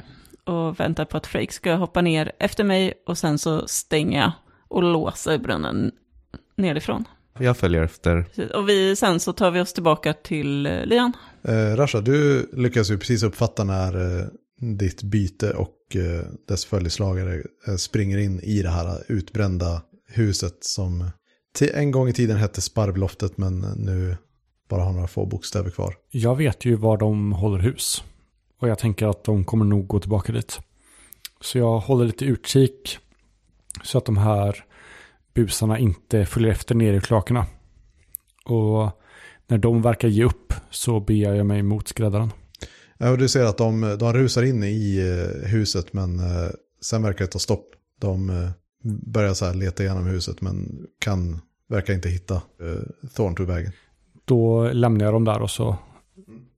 och 0.44 0.80
väntar 0.80 1.04
på 1.04 1.16
att 1.16 1.26
Freak 1.26 1.52
ska 1.52 1.75
hoppa 1.75 2.00
ner 2.00 2.33
efter 2.38 2.64
mig 2.64 2.92
och 3.06 3.18
sen 3.18 3.38
så 3.38 3.68
stänger 3.68 4.21
jag 4.21 4.33
och 4.68 4.83
låser 4.83 5.38
brunnen 5.38 5.92
nerifrån 6.56 7.04
jag 7.38 7.57
följer 7.57 7.83
efter. 7.83 8.26
Och 8.55 8.69
vi, 8.69 8.97
sen 8.97 9.21
så 9.21 9.33
tar 9.33 9.50
vi 9.50 9.61
oss 9.61 9.73
tillbaka 9.73 10.12
till 10.12 10.67
eh, 10.67 10.85
Lian. 10.85 11.12
Eh, 11.43 11.76
Rasha, 11.76 12.00
du 12.00 12.50
lyckas 12.53 12.91
ju 12.91 12.99
precis 12.99 13.23
uppfatta 13.23 13.64
när 13.64 14.21
eh, 14.21 14.26
ditt 14.61 15.03
byte 15.03 15.50
och 15.50 15.97
eh, 15.97 16.26
dess 16.49 16.64
följeslagare 16.64 17.43
eh, 17.69 17.76
springer 17.76 18.19
in 18.19 18.41
i 18.41 18.62
det 18.62 18.69
här 18.69 19.03
utbrända 19.09 19.83
huset 20.09 20.64
som 20.64 21.11
till 21.55 21.71
en 21.75 21.91
gång 21.91 22.09
i 22.09 22.12
tiden 22.12 22.37
hette 22.37 22.61
Sparvloftet 22.61 23.38
men 23.38 23.61
nu 23.61 24.17
bara 24.69 24.83
har 24.83 24.93
några 24.93 25.07
få 25.07 25.26
bokstäver 25.26 25.71
kvar. 25.71 25.95
Jag 26.11 26.37
vet 26.37 26.64
ju 26.64 26.75
var 26.75 26.97
de 26.97 27.33
håller 27.33 27.59
hus. 27.59 28.05
Och 28.61 28.69
jag 28.69 28.79
tänker 28.79 29.07
att 29.07 29.25
de 29.25 29.45
kommer 29.45 29.64
nog 29.64 29.87
gå 29.87 30.00
tillbaka 30.00 30.33
dit. 30.33 30.61
Så 31.41 31.59
jag 31.59 31.79
håller 31.79 32.05
lite 32.05 32.25
utkik. 32.25 32.99
Så 33.83 33.99
att 33.99 34.05
de 34.05 34.17
här 34.17 34.64
busarna 35.35 35.79
inte 35.79 36.26
följer 36.26 36.50
efter 36.50 36.75
ner 36.75 36.93
i 36.93 37.00
kloakerna. 37.00 37.47
Och 38.45 39.00
när 39.47 39.59
de 39.59 39.83
verkar 39.83 40.09
ge 40.09 40.25
upp 40.25 40.53
så 40.71 41.00
beger 41.00 41.35
jag 41.35 41.47
mig 41.47 41.62
mot 41.62 41.88
skräddaren. 41.88 42.31
Ja, 42.99 43.11
och 43.11 43.19
du 43.19 43.29
ser 43.29 43.45
att 43.45 43.59
de, 43.59 43.97
de 44.00 44.12
rusar 44.12 44.43
in 44.43 44.64
i 44.64 44.99
eh, 44.99 45.49
huset 45.49 45.93
men 45.93 46.19
eh, 46.19 46.50
sen 46.81 47.03
verkar 47.03 47.25
det 47.25 47.31
ta 47.31 47.38
stopp. 47.38 47.67
De 48.00 48.31
eh, 48.31 48.50
börjar 49.07 49.35
så 49.35 49.45
här 49.45 49.55
leta 49.55 49.83
igenom 49.83 50.07
huset 50.07 50.41
men 50.41 50.87
kan, 50.99 51.41
verkar 51.69 51.95
inte 51.95 52.09
hitta 52.09 52.35
eh, 52.35 53.09
Thorn-vägen. 53.17 53.73
Då 54.25 54.69
lämnar 54.73 55.05
jag 55.05 55.14
dem 55.14 55.25
där 55.25 55.43
och 55.43 55.50
så 55.50 55.76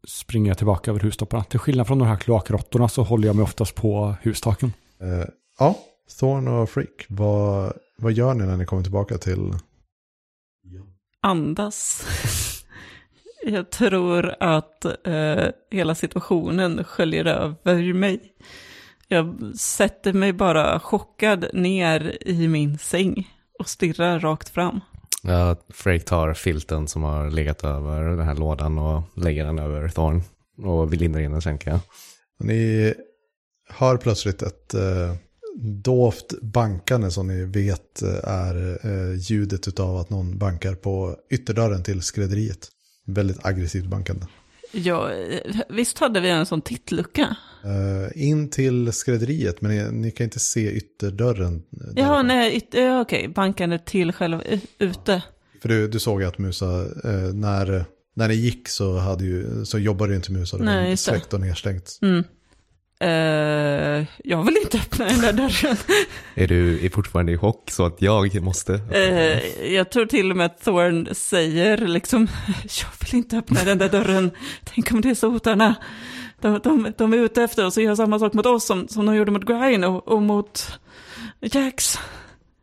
springer 0.08 0.50
jag 0.50 0.58
tillbaka 0.58 0.90
över 0.90 1.00
hustopparna. 1.00 1.44
Till 1.44 1.58
skillnad 1.58 1.86
från 1.86 1.98
de 1.98 2.08
här 2.08 2.16
kloakrottorna 2.16 2.88
så 2.88 3.02
håller 3.02 3.26
jag 3.26 3.36
mig 3.36 3.42
oftast 3.42 3.74
på 3.74 4.14
hustaken. 4.22 4.72
Eh, 5.00 5.28
ja, 5.58 5.78
Thorn 6.20 6.48
och 6.48 6.70
Freak, 6.70 7.06
vad, 7.08 7.72
vad 7.96 8.12
gör 8.12 8.34
ni 8.34 8.46
när 8.46 8.56
ni 8.56 8.66
kommer 8.66 8.82
tillbaka 8.82 9.18
till... 9.18 9.54
Andas. 11.20 12.06
Jag 13.42 13.70
tror 13.70 14.34
att 14.40 14.84
eh, 14.84 15.46
hela 15.70 15.94
situationen 15.94 16.84
sköljer 16.84 17.24
över 17.24 17.92
mig. 17.92 18.32
Jag 19.08 19.52
sätter 19.58 20.12
mig 20.12 20.32
bara 20.32 20.80
chockad 20.80 21.46
ner 21.52 22.18
i 22.20 22.48
min 22.48 22.78
säng 22.78 23.30
och 23.58 23.68
stirrar 23.68 24.20
rakt 24.20 24.48
fram. 24.48 24.80
Ja, 25.22 25.56
Frake 25.68 26.04
tar 26.04 26.34
filten 26.34 26.88
som 26.88 27.02
har 27.02 27.30
legat 27.30 27.64
över 27.64 28.02
den 28.02 28.26
här 28.26 28.34
lådan 28.34 28.78
och 28.78 29.02
lägger 29.14 29.44
den 29.44 29.58
över 29.58 29.88
Thorn. 29.88 30.22
Och 30.62 30.92
vill 30.92 31.00
lindra 31.00 31.20
in 31.20 31.32
den 31.32 31.40
tänker 31.40 31.70
jag. 31.70 31.80
Ni 32.38 32.94
hör 33.68 33.96
plötsligt 33.96 34.42
ett 34.42 34.74
eh, 34.74 35.14
dovt 35.82 36.40
bankande 36.42 37.10
som 37.10 37.26
ni 37.26 37.44
vet 37.44 38.02
är 38.24 38.78
eh, 38.86 39.14
ljudet 39.18 39.80
av 39.80 39.96
att 39.96 40.10
någon 40.10 40.38
bankar 40.38 40.74
på 40.74 41.16
ytterdörren 41.30 41.82
till 41.82 42.02
skrädderiet. 42.02 42.68
Väldigt 43.06 43.46
aggressivt 43.46 43.86
bankande. 43.86 44.26
Ja, 44.72 45.12
eh, 45.12 45.60
visst 45.68 45.98
hade 45.98 46.20
vi 46.20 46.28
en 46.30 46.46
sån 46.46 46.60
tittlucka? 46.62 47.36
Eh, 47.64 48.22
in 48.28 48.50
till 48.50 48.92
skrädderiet, 48.92 49.60
men 49.60 49.70
ni, 49.76 49.90
ni 49.92 50.10
kan 50.10 50.24
inte 50.24 50.38
se 50.40 50.70
ytterdörren. 50.72 51.62
Jaha, 51.96 52.22
nej, 52.22 52.56
yt- 52.56 52.74
ja, 52.80 53.00
okej, 53.00 53.28
bankande 53.28 53.78
till 53.78 54.12
själva 54.12 54.42
ute. 54.78 55.22
För 55.62 55.68
du, 55.68 55.88
du 55.88 55.98
såg 55.98 56.22
att 56.22 56.38
Musa, 56.38 56.66
när, 57.34 57.84
när 58.16 58.28
ni 58.28 58.34
gick 58.34 58.68
så, 58.68 58.98
hade 58.98 59.24
ju, 59.24 59.64
så 59.64 59.78
jobbade 59.78 60.10
ju 60.12 60.16
inte 60.16 60.32
Musa. 60.32 60.58
Det 60.58 60.64
Nej, 60.64 60.82
var 60.82 60.90
det. 60.90 60.96
släckt 60.96 61.34
och 61.34 61.40
nedstängt. 61.40 61.98
Mm. 62.02 62.24
Eh, 63.00 64.06
jag 64.24 64.44
vill 64.44 64.56
inte 64.62 64.78
öppna 64.78 65.04
den 65.06 65.20
där 65.20 65.32
dörren. 65.32 65.76
Är 66.34 66.46
du 66.48 66.86
är 66.86 66.90
fortfarande 66.90 67.32
i 67.32 67.38
chock 67.38 67.70
så 67.70 67.86
att 67.86 68.02
jag 68.02 68.42
måste? 68.42 68.74
Eh, 68.74 69.66
jag 69.74 69.90
tror 69.90 70.06
till 70.06 70.30
och 70.30 70.36
med 70.36 70.46
att 70.46 70.60
Thorn 70.64 71.08
säger 71.14 71.76
liksom, 71.78 72.26
jag 72.62 72.88
vill 73.06 73.14
inte 73.14 73.38
öppna 73.38 73.64
den 73.64 73.78
där 73.78 73.88
dörren. 73.88 74.30
Tänk 74.64 74.92
om 74.92 75.00
det 75.00 75.10
är 75.10 75.14
sotarna. 75.14 75.74
De, 76.40 76.60
de, 76.64 76.92
de 76.98 77.12
är 77.12 77.16
ute 77.16 77.42
efter 77.42 77.66
oss 77.66 77.76
och 77.76 77.82
gör 77.82 77.94
samma 77.94 78.18
sak 78.18 78.32
mot 78.32 78.46
oss 78.46 78.66
som, 78.66 78.88
som 78.88 79.06
de 79.06 79.14
gjorde 79.16 79.30
mot 79.30 79.44
Grine 79.46 79.86
och, 79.86 80.08
och 80.08 80.22
mot 80.22 80.78
Jax. 81.40 81.98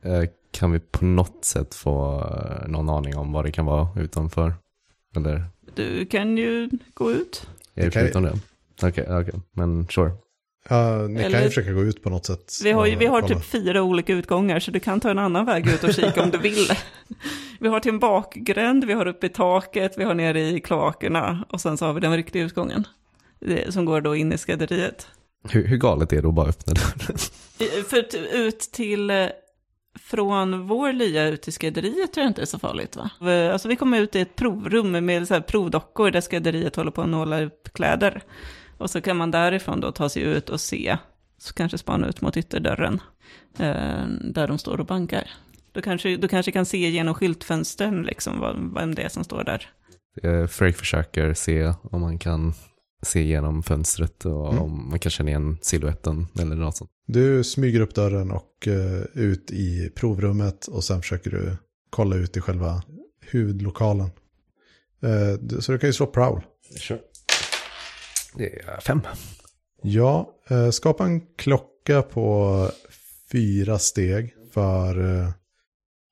Eh, 0.04 0.24
Kan 0.52 0.72
vi 0.72 0.80
på 0.80 1.06
något 1.06 1.46
sätt 1.46 1.76
få 1.76 2.26
någon 2.68 2.90
aning 2.90 3.18
om 3.18 3.32
vad 3.32 3.46
det 3.46 3.52
kan 3.52 3.66
vara 3.66 3.88
utanför? 4.02 4.54
Eller 5.16 5.46
Du 5.76 6.06
kan 6.06 6.38
ju 6.38 6.70
gå 6.94 7.12
ut. 7.12 7.48
är 7.76 7.86
det 7.86 7.92
förutom 7.92 8.24
det? 8.24 8.40
Okej, 8.82 9.06
okej, 9.10 9.34
men 9.52 9.88
sure. 9.88 10.12
Ja, 10.70 11.08
ni 11.08 11.16
kan 11.16 11.26
Eller- 11.26 11.42
ju 11.42 11.48
försöka 11.48 11.72
gå 11.72 11.82
ut 11.84 12.04
på 12.04 12.10
något 12.10 12.26
sätt. 12.26 12.54
Vi 12.64 12.72
har, 12.72 12.86
ju, 12.86 12.96
vi 12.96 13.06
har 13.06 13.22
kolla. 13.22 13.36
typ 13.36 13.46
fyra 13.46 13.82
olika 13.84 14.14
utgångar 14.14 14.60
så 14.60 14.72
du 14.72 14.80
kan 14.80 15.00
ta 15.00 15.10
en 15.10 15.20
annan 15.20 15.46
väg 15.46 15.68
ut 15.70 15.84
och 15.84 15.94
kika 15.94 16.24
om 16.24 16.30
du 16.32 16.38
vill. 16.38 16.68
Vi 17.60 17.68
har 17.70 17.80
till 17.80 17.90
en 17.92 18.00
bakgränd, 18.00 18.84
vi 18.86 18.94
har 18.94 19.08
uppe 19.08 19.26
i 19.26 19.30
taket, 19.30 19.94
vi 19.98 20.04
har 20.04 20.14
nere 20.14 20.42
i 20.42 20.60
kloakerna 20.60 21.46
och 21.50 21.62
sen 21.62 21.78
så 21.78 21.86
har 21.86 21.94
vi 21.94 22.00
den 22.00 22.16
riktiga 22.16 22.44
utgången. 22.44 22.88
Det, 23.40 23.74
som 23.74 23.86
går 23.86 24.02
då 24.02 24.16
in 24.16 24.34
i 24.34 24.38
skrädderiet. 24.38 25.08
Hur, 25.50 25.68
hur 25.68 25.78
galet 25.78 26.14
är 26.14 26.22
det 26.22 26.28
att 26.28 26.34
bara 26.34 26.50
öppna 26.50 26.74
dörren? 26.74 27.18
I- 27.60 27.84
För 27.84 28.16
ut 28.36 28.60
till, 28.60 29.10
eh, 29.10 29.26
från 30.00 30.68
vår 30.68 30.94
lya 30.94 31.28
ut 31.28 31.42
till 31.42 31.54
skrädderiet 31.54 32.14
tror 32.14 32.24
jag 32.24 32.30
inte 32.30 32.42
är 32.42 32.46
så 32.46 32.60
farligt 32.60 32.96
va? 32.96 33.10
Vi- 33.22 33.48
Alltså 33.48 33.68
vi 33.68 33.76
kommer 33.76 34.00
ut 34.00 34.16
i 34.16 34.20
ett 34.22 34.36
provrum 34.36 35.06
med 35.06 35.28
så 35.28 35.34
här 35.34 35.42
provdockor 35.42 36.12
där 36.12 36.22
skrädderiet 36.22 36.76
håller 36.76 36.92
på 36.92 37.02
att 37.02 37.10
nåla 37.10 37.44
upp 37.44 37.74
kläder. 37.74 38.24
Och 38.84 38.90
så 38.90 39.02
kan 39.02 39.18
man 39.18 39.32
därifrån 39.32 39.80
då 39.80 39.92
ta 39.92 40.10
sig 40.10 40.22
ut 40.22 40.50
och 40.50 40.62
se, 40.62 40.98
så 41.38 41.54
kanske 41.54 41.78
spana 41.78 42.08
ut 42.08 42.22
mot 42.22 42.38
ytterdörren, 42.38 43.02
eh, 43.60 44.06
där 44.22 44.48
de 44.48 44.58
står 44.58 44.80
och 44.80 44.86
bankar. 44.86 45.30
Du 45.72 45.82
kanske, 45.82 46.18
du 46.18 46.28
kanske 46.28 46.52
kan 46.52 46.66
se 46.66 46.90
genom 46.90 47.14
skyltfönstren 47.16 48.04
liksom 48.04 48.40
vad, 48.40 48.74
vem 48.74 48.96
det 48.96 49.02
är 49.02 49.10
som 49.10 49.24
står 49.24 49.44
där. 49.44 49.70
Eh, 50.24 50.48
Frake 50.48 50.74
försöker 50.74 51.34
se 51.34 51.74
om 51.84 52.02
man 52.02 52.20
kan 52.20 52.54
se 53.02 53.24
genom 53.24 53.64
fönstret 53.64 54.26
och 54.26 54.50
Mm. 54.54 54.64
om 54.64 54.90
man 54.90 55.00
kan 55.00 55.10
känna 55.10 55.30
igen 55.30 55.58
siluetten 55.62 56.28
eller 56.40 56.56
något 56.56 56.78
sånt. 56.78 56.92
Du 57.08 57.44
smyger 57.44 57.80
upp 57.82 57.96
dörren 57.96 58.32
och 58.32 58.68
eh, 58.68 59.04
ut 59.14 59.52
i 59.52 59.92
provrummet 59.96 60.68
och 60.68 60.84
sen 60.84 61.02
försöker 61.02 61.32
du 61.32 61.58
kolla 61.90 62.16
ut 62.16 62.38
i 62.38 62.42
själva 62.42 62.84
huvudlokalen. 63.22 64.10
Eh, 65.04 65.60
så 65.60 65.72
du 65.72 65.78
kan 65.78 65.90
ju 65.90 65.94
slå 65.94 66.06
prowl. 66.08 66.42
Sure. 66.80 67.00
Det 68.36 68.60
är 68.60 68.80
fem. 68.80 69.02
Ja, 69.82 70.36
eh, 70.50 70.70
skapa 70.70 71.06
en 71.06 71.22
klocka 71.36 72.02
på 72.02 72.70
fyra 73.32 73.80
steg 73.80 74.36
för 74.54 75.20
eh, 75.20 75.30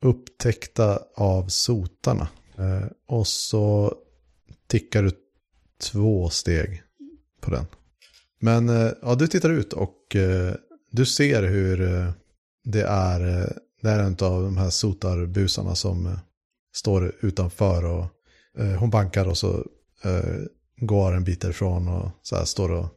upptäckta 0.04 1.00
av 1.16 1.48
sotarna. 1.48 2.28
Eh, 2.58 2.88
och 3.08 3.28
så 3.28 3.96
tickar 4.68 5.04
du 5.04 5.12
två 5.92 6.30
steg 6.30 6.84
på 7.42 7.52
den. 7.52 7.66
Men 8.40 8.68
ja, 9.02 9.16
du 9.16 9.28
tittar 9.28 9.50
ut 9.50 9.74
och 9.74 10.16
du 10.92 11.06
ser 11.06 11.44
hur 11.44 11.78
det 12.64 12.82
är, 12.82 13.20
det 13.82 13.90
är 13.90 14.00
en 14.00 14.18
av 14.22 14.44
de 14.44 14.58
här 14.58 14.70
sotarbusarna 14.70 15.76
som 15.76 16.18
står 16.74 17.16
utanför 17.22 17.86
och 17.86 18.06
hon 18.80 18.90
bankar 18.90 19.28
och 19.28 19.38
så 19.38 19.66
går 20.82 21.14
en 21.14 21.24
bit 21.24 21.42
därifrån 21.42 21.88
och 21.88 22.10
så 22.22 22.36
här 22.36 22.46
står 22.46 22.72
och 22.72 22.88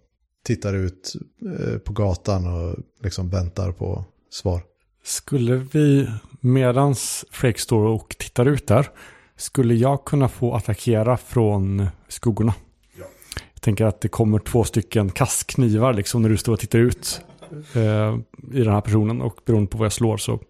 tittar 0.44 0.74
ut 0.74 1.12
eh, 1.58 1.78
på 1.78 1.92
gatan 1.92 2.46
och 2.46 2.76
liksom 3.02 3.28
väntar 3.28 3.72
på 3.72 4.04
svar. 4.30 4.62
Skulle 5.04 5.56
vi, 5.56 6.08
medans 6.40 7.24
Frake 7.30 7.60
står 7.60 7.84
och 7.84 8.16
tittar 8.18 8.46
ut 8.46 8.66
där, 8.66 8.88
skulle 9.36 9.74
jag 9.74 10.04
kunna 10.04 10.28
få 10.28 10.54
attackera 10.54 11.16
från 11.16 11.86
skuggorna? 12.08 12.54
Jag 13.54 13.62
tänker 13.62 13.84
att 13.84 14.00
det 14.00 14.08
kommer 14.08 14.38
två 14.38 14.64
stycken 14.64 15.10
kastknivar 15.10 15.94
liksom 15.94 16.22
när 16.22 16.28
du 16.28 16.36
står 16.36 16.52
och 16.52 16.60
tittar 16.60 16.78
ut 16.78 17.20
eh, 17.74 18.18
i 18.52 18.60
den 18.60 18.72
här 18.72 18.80
personen 18.80 19.20
och 19.20 19.40
beroende 19.46 19.70
på 19.70 19.78
vad 19.78 19.84
jag 19.84 19.92
slår 19.92 20.16
så 20.16 20.40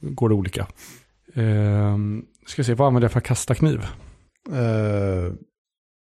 går 0.00 0.28
det 0.28 0.34
olika. 0.34 0.66
Eh, 1.34 1.98
ska 2.46 2.64
se, 2.64 2.74
vad 2.74 2.86
använder 2.86 3.04
jag 3.04 3.12
för 3.12 3.18
att 3.18 3.24
kasta 3.24 3.54
kniv? 3.54 3.86
Eh, 4.52 5.32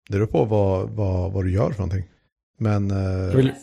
det 0.10 0.18
beror 0.18 0.28
på 0.28 0.46
vad, 0.46 0.90
vad, 0.90 1.32
vad 1.32 1.46
du 1.46 1.52
gör 1.52 1.72
för 1.72 1.80
någonting. 1.80 2.04
Men 2.60 2.92
eh, 2.92 2.98
Jag 2.98 3.36
vill, 3.36 3.54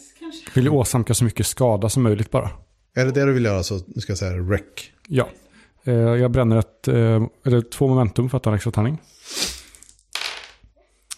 vill 0.54 0.68
åsamka 0.68 1.14
så 1.14 1.24
mycket 1.24 1.46
skada 1.46 1.88
som 1.88 2.02
möjligt 2.02 2.30
bara. 2.30 2.50
är 2.94 3.04
det 3.04 3.10
det 3.10 3.24
du 3.24 3.32
vill 3.32 3.44
göra 3.44 3.62
så 3.62 3.80
nu 3.86 4.00
ska 4.00 4.10
jag 4.10 4.18
säga 4.18 4.42
wreck. 4.42 4.92
Ja. 5.08 5.28
Eh, 5.84 5.94
jag 5.94 6.30
bränner 6.30 6.56
ett, 6.56 6.88
eh, 6.88 7.26
eller 7.46 7.70
två 7.70 7.88
momentum 7.88 8.30
för 8.30 8.36
att 8.36 8.42
ta 8.42 8.50
en 8.50 8.56
extra 8.56 8.72
tärning. 8.72 8.98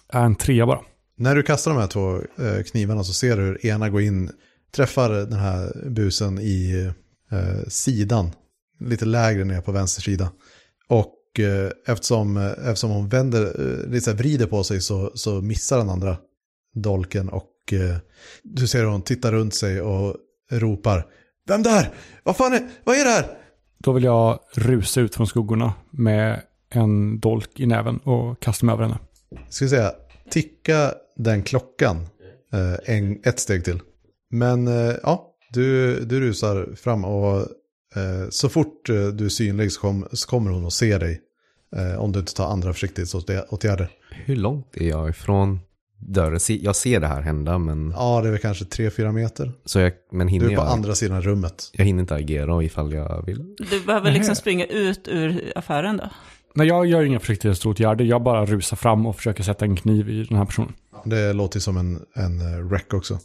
Är 0.09 0.25
en 0.25 0.35
trea 0.35 0.67
bara. 0.67 0.81
När 1.17 1.35
du 1.35 1.43
kastar 1.43 1.71
de 1.71 1.81
här 1.81 1.87
två 1.87 2.17
eh, 2.17 2.63
knivarna 2.71 3.05
så 3.05 3.13
ser 3.13 3.37
du 3.37 3.43
hur 3.43 3.67
ena 3.67 3.91
går 3.91 4.01
in, 4.03 4.31
träffar 4.75 5.11
den 5.11 5.33
här 5.39 5.89
busen 5.91 6.39
i 6.39 6.93
sidan, 7.69 8.31
lite 8.81 9.05
lägre 9.05 9.45
ner 9.45 9.61
på 9.61 9.73
vänster 9.73 10.03
sida. 10.03 10.33
Och 10.89 11.15
eh, 11.39 11.71
eftersom, 11.87 12.37
eh, 12.37 12.51
eftersom 12.51 12.91
hon 12.91 13.09
vänder, 13.09 13.43
eh, 13.43 14.03
här 14.07 14.15
vrider 14.15 14.47
på 14.47 14.65
sig 14.65 14.81
så, 14.81 15.13
så 15.15 15.41
missar 15.41 15.79
den 15.79 15.91
andra 15.91 16.17
dolken 16.75 17.29
och 17.29 17.73
eh, 17.73 17.97
du 18.43 18.67
ser 18.67 18.79
hur 18.79 18.87
hon 18.87 19.03
tittar 19.03 19.33
runt 19.33 19.55
sig 19.55 19.81
och 19.81 20.17
ropar 20.51 21.07
Vem 21.49 21.63
där? 21.63 21.91
Vad 22.23 22.37
fan 22.37 22.53
är, 22.53 22.69
vad 22.85 22.97
är 22.97 23.05
det 23.05 23.11
här? 23.11 23.27
Då 23.79 23.93
vill 23.93 24.05
jag 24.05 24.39
rusa 24.55 25.01
ut 25.01 25.15
från 25.15 25.27
skuggorna 25.27 25.73
med 25.91 26.43
en 26.71 27.21
dolk 27.21 27.61
i 27.61 27.67
näven 27.67 27.99
och 27.99 28.41
kasta 28.41 28.67
mig 28.67 28.73
över 28.73 28.83
henne. 28.83 28.99
ska 29.49 29.65
vi 29.65 29.69
säga, 29.69 29.93
ticka 30.31 30.93
den 31.17 31.43
klockan 31.43 32.07
en, 32.85 33.21
ett 33.25 33.41
steg 33.41 33.65
till. 33.65 33.81
Men 34.31 34.67
ja, 35.03 35.35
du, 35.53 36.01
du 36.05 36.21
rusar 36.21 36.75
fram 36.77 37.05
och 37.05 37.47
så 38.31 38.49
fort 38.49 38.87
du 38.87 39.25
är 39.25 39.29
synlig 39.29 39.73
så 39.73 40.05
kommer 40.29 40.51
hon 40.51 40.67
att 40.67 40.73
se 40.73 40.99
dig. 40.99 41.21
Eh, 41.77 42.01
om 42.01 42.13
du 42.13 42.19
inte 42.19 42.35
tar 42.35 42.47
andra 42.53 42.73
försiktighetsåtgärder. 42.73 43.89
Hur 44.11 44.37
långt 44.37 44.77
är 44.77 44.89
jag 44.89 45.11
ifrån 45.11 45.61
dörren? 45.99 46.41
Jag 46.49 46.77
ser 46.77 47.01
det 47.01 47.07
här 47.07 47.21
hända, 47.21 47.59
men, 47.59 47.91
Ja, 47.97 48.21
det 48.23 48.29
är 48.29 48.33
väl 48.33 48.41
kanske 48.41 48.65
3-4 48.65 49.13
meter. 49.13 49.53
så 49.65 49.79
jag, 49.79 49.93
men 50.13 50.27
Du 50.27 50.31
hinner 50.33 50.47
är 50.47 50.57
på 50.57 50.63
jag? 50.63 50.67
andra 50.73 50.95
sidan 50.95 51.23
rummet. 51.23 51.71
Jag 51.73 51.85
hinner 51.85 52.01
inte 52.01 52.15
agera 52.15 52.63
ifall 52.63 52.93
jag 52.93 53.27
vill. 53.27 53.55
Du 53.71 53.81
behöver 53.81 54.13
liksom 54.13 54.35
springa 54.37 54.65
ut 54.67 55.09
ur 55.09 55.53
affären 55.57 55.97
då. 55.97 56.11
Nej, 56.55 56.67
jag 56.69 56.87
gör 56.87 57.03
inga 57.03 57.21
försiktighetsåtgärder. 57.21 58.05
Jag 58.05 58.23
bara 58.23 58.47
rusar 58.47 58.77
fram 58.77 59.07
och 59.07 59.17
försöker 59.17 59.43
sätta 59.43 59.65
en 59.65 59.77
kniv 59.77 60.09
i 60.11 60.25
den 60.25 60.39
här 60.39 60.45
personen. 60.45 60.73
Det 61.05 61.33
låter 61.33 61.61
som 61.61 61.77
en, 61.77 62.03
en 62.15 62.41
eh, 62.55 62.59
wreck 62.69 62.95
också. 62.95 63.19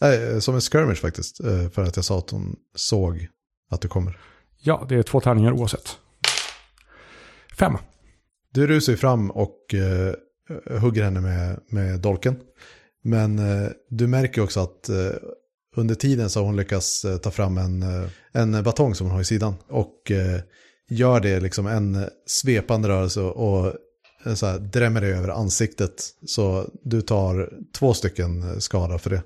Nej, 0.00 0.40
som 0.42 0.54
en 0.54 0.60
skirmish 0.60 1.00
faktiskt. 1.00 1.40
eh, 1.40 1.68
För 1.68 1.82
att 1.82 1.96
jag 1.96 2.04
sa 2.04 2.18
att 2.18 2.30
hon 2.30 2.56
såg 2.74 3.26
att 3.70 3.80
du 3.80 3.88
kommer. 3.88 4.18
Ja, 4.62 4.86
det 4.88 4.94
är 4.96 5.02
två 5.02 5.20
tärningar 5.20 5.52
oavsett. 5.52 5.96
Fem. 7.58 7.72
Du 8.52 8.66
rusar 8.66 8.92
ju 8.92 8.96
fram 8.96 9.30
och 9.30 9.74
eh, 9.74 10.14
hugger 10.80 11.04
henne 11.04 11.20
med, 11.20 11.60
med 11.68 12.00
dolken. 12.00 12.36
Men 13.02 13.38
eh, 13.38 13.68
du 13.90 14.06
märker 14.06 14.42
också 14.42 14.60
att 14.60 14.88
eh, 14.88 14.96
under 15.76 15.94
tiden 15.94 16.30
så 16.30 16.40
har 16.40 16.46
hon 16.46 16.56
lyckats 16.56 17.04
eh, 17.04 17.16
ta 17.16 17.30
fram 17.30 17.58
en, 17.58 17.82
eh, 17.82 18.08
en 18.32 18.62
batong 18.62 18.94
som 18.94 19.06
hon 19.06 19.14
har 19.14 19.20
i 19.20 19.24
sidan. 19.24 19.54
Och 19.68 20.10
eh, 20.10 20.40
gör 20.88 21.20
det 21.20 21.40
liksom 21.40 21.66
en 21.66 22.04
svepande 22.26 22.88
rörelse 22.88 23.20
och 23.20 23.74
så 24.34 24.46
här, 24.46 24.58
drämmer 24.58 25.00
dig 25.00 25.12
över 25.12 25.28
ansiktet. 25.28 25.92
Så 26.26 26.70
du 26.82 27.00
tar 27.00 27.50
två 27.78 27.94
stycken 27.94 28.60
skada 28.60 28.98
för 28.98 29.10
det. 29.10 29.22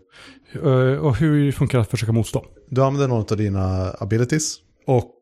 Och 0.99 1.17
hur 1.17 1.53
funkar 1.53 1.79
det 1.79 1.83
att 1.83 1.91
försöka 1.91 2.13
motstå? 2.13 2.45
Du 2.71 2.83
använder 2.83 3.09
någon 3.09 3.27
av 3.31 3.37
dina 3.37 3.93
abilities. 3.99 4.57
Och 4.87 5.15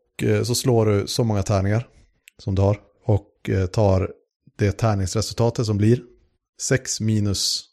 så 0.45 0.55
slår 0.55 0.87
du 0.87 1.07
så 1.07 1.25
många 1.25 1.43
tärningar 1.43 1.87
som 2.39 2.55
du 2.55 2.63
har. 2.63 2.77
Och 3.47 3.51
eh, 3.51 3.67
tar 3.67 4.11
det 4.59 4.73
tärningsresultatet 4.73 5.67
som 5.67 5.77
blir 5.77 6.01
6 6.61 7.01
minus 7.01 7.65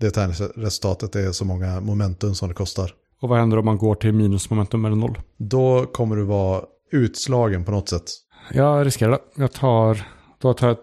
det 0.00 0.10
tärningsresultatet 0.10 1.16
är 1.16 1.32
så 1.32 1.44
många 1.44 1.80
momentum 1.80 2.34
som 2.34 2.48
det 2.48 2.54
kostar. 2.54 2.94
Och 3.20 3.28
vad 3.28 3.38
händer 3.38 3.58
om 3.58 3.64
man 3.64 3.78
går 3.78 3.94
till 3.94 4.12
minusmomentum 4.12 4.84
eller 4.84 4.96
noll? 4.96 5.18
Då 5.36 5.86
kommer 5.86 6.16
du 6.16 6.24
vara 6.24 6.62
utslagen 6.92 7.64
på 7.64 7.70
något 7.70 7.88
sätt. 7.88 8.04
Jag 8.52 8.86
riskerar 8.86 9.10
det. 9.10 9.20
Jag 9.34 9.52
tar... 9.52 10.06
Då 10.38 10.54
tar 10.54 10.68
jag... 10.68 10.76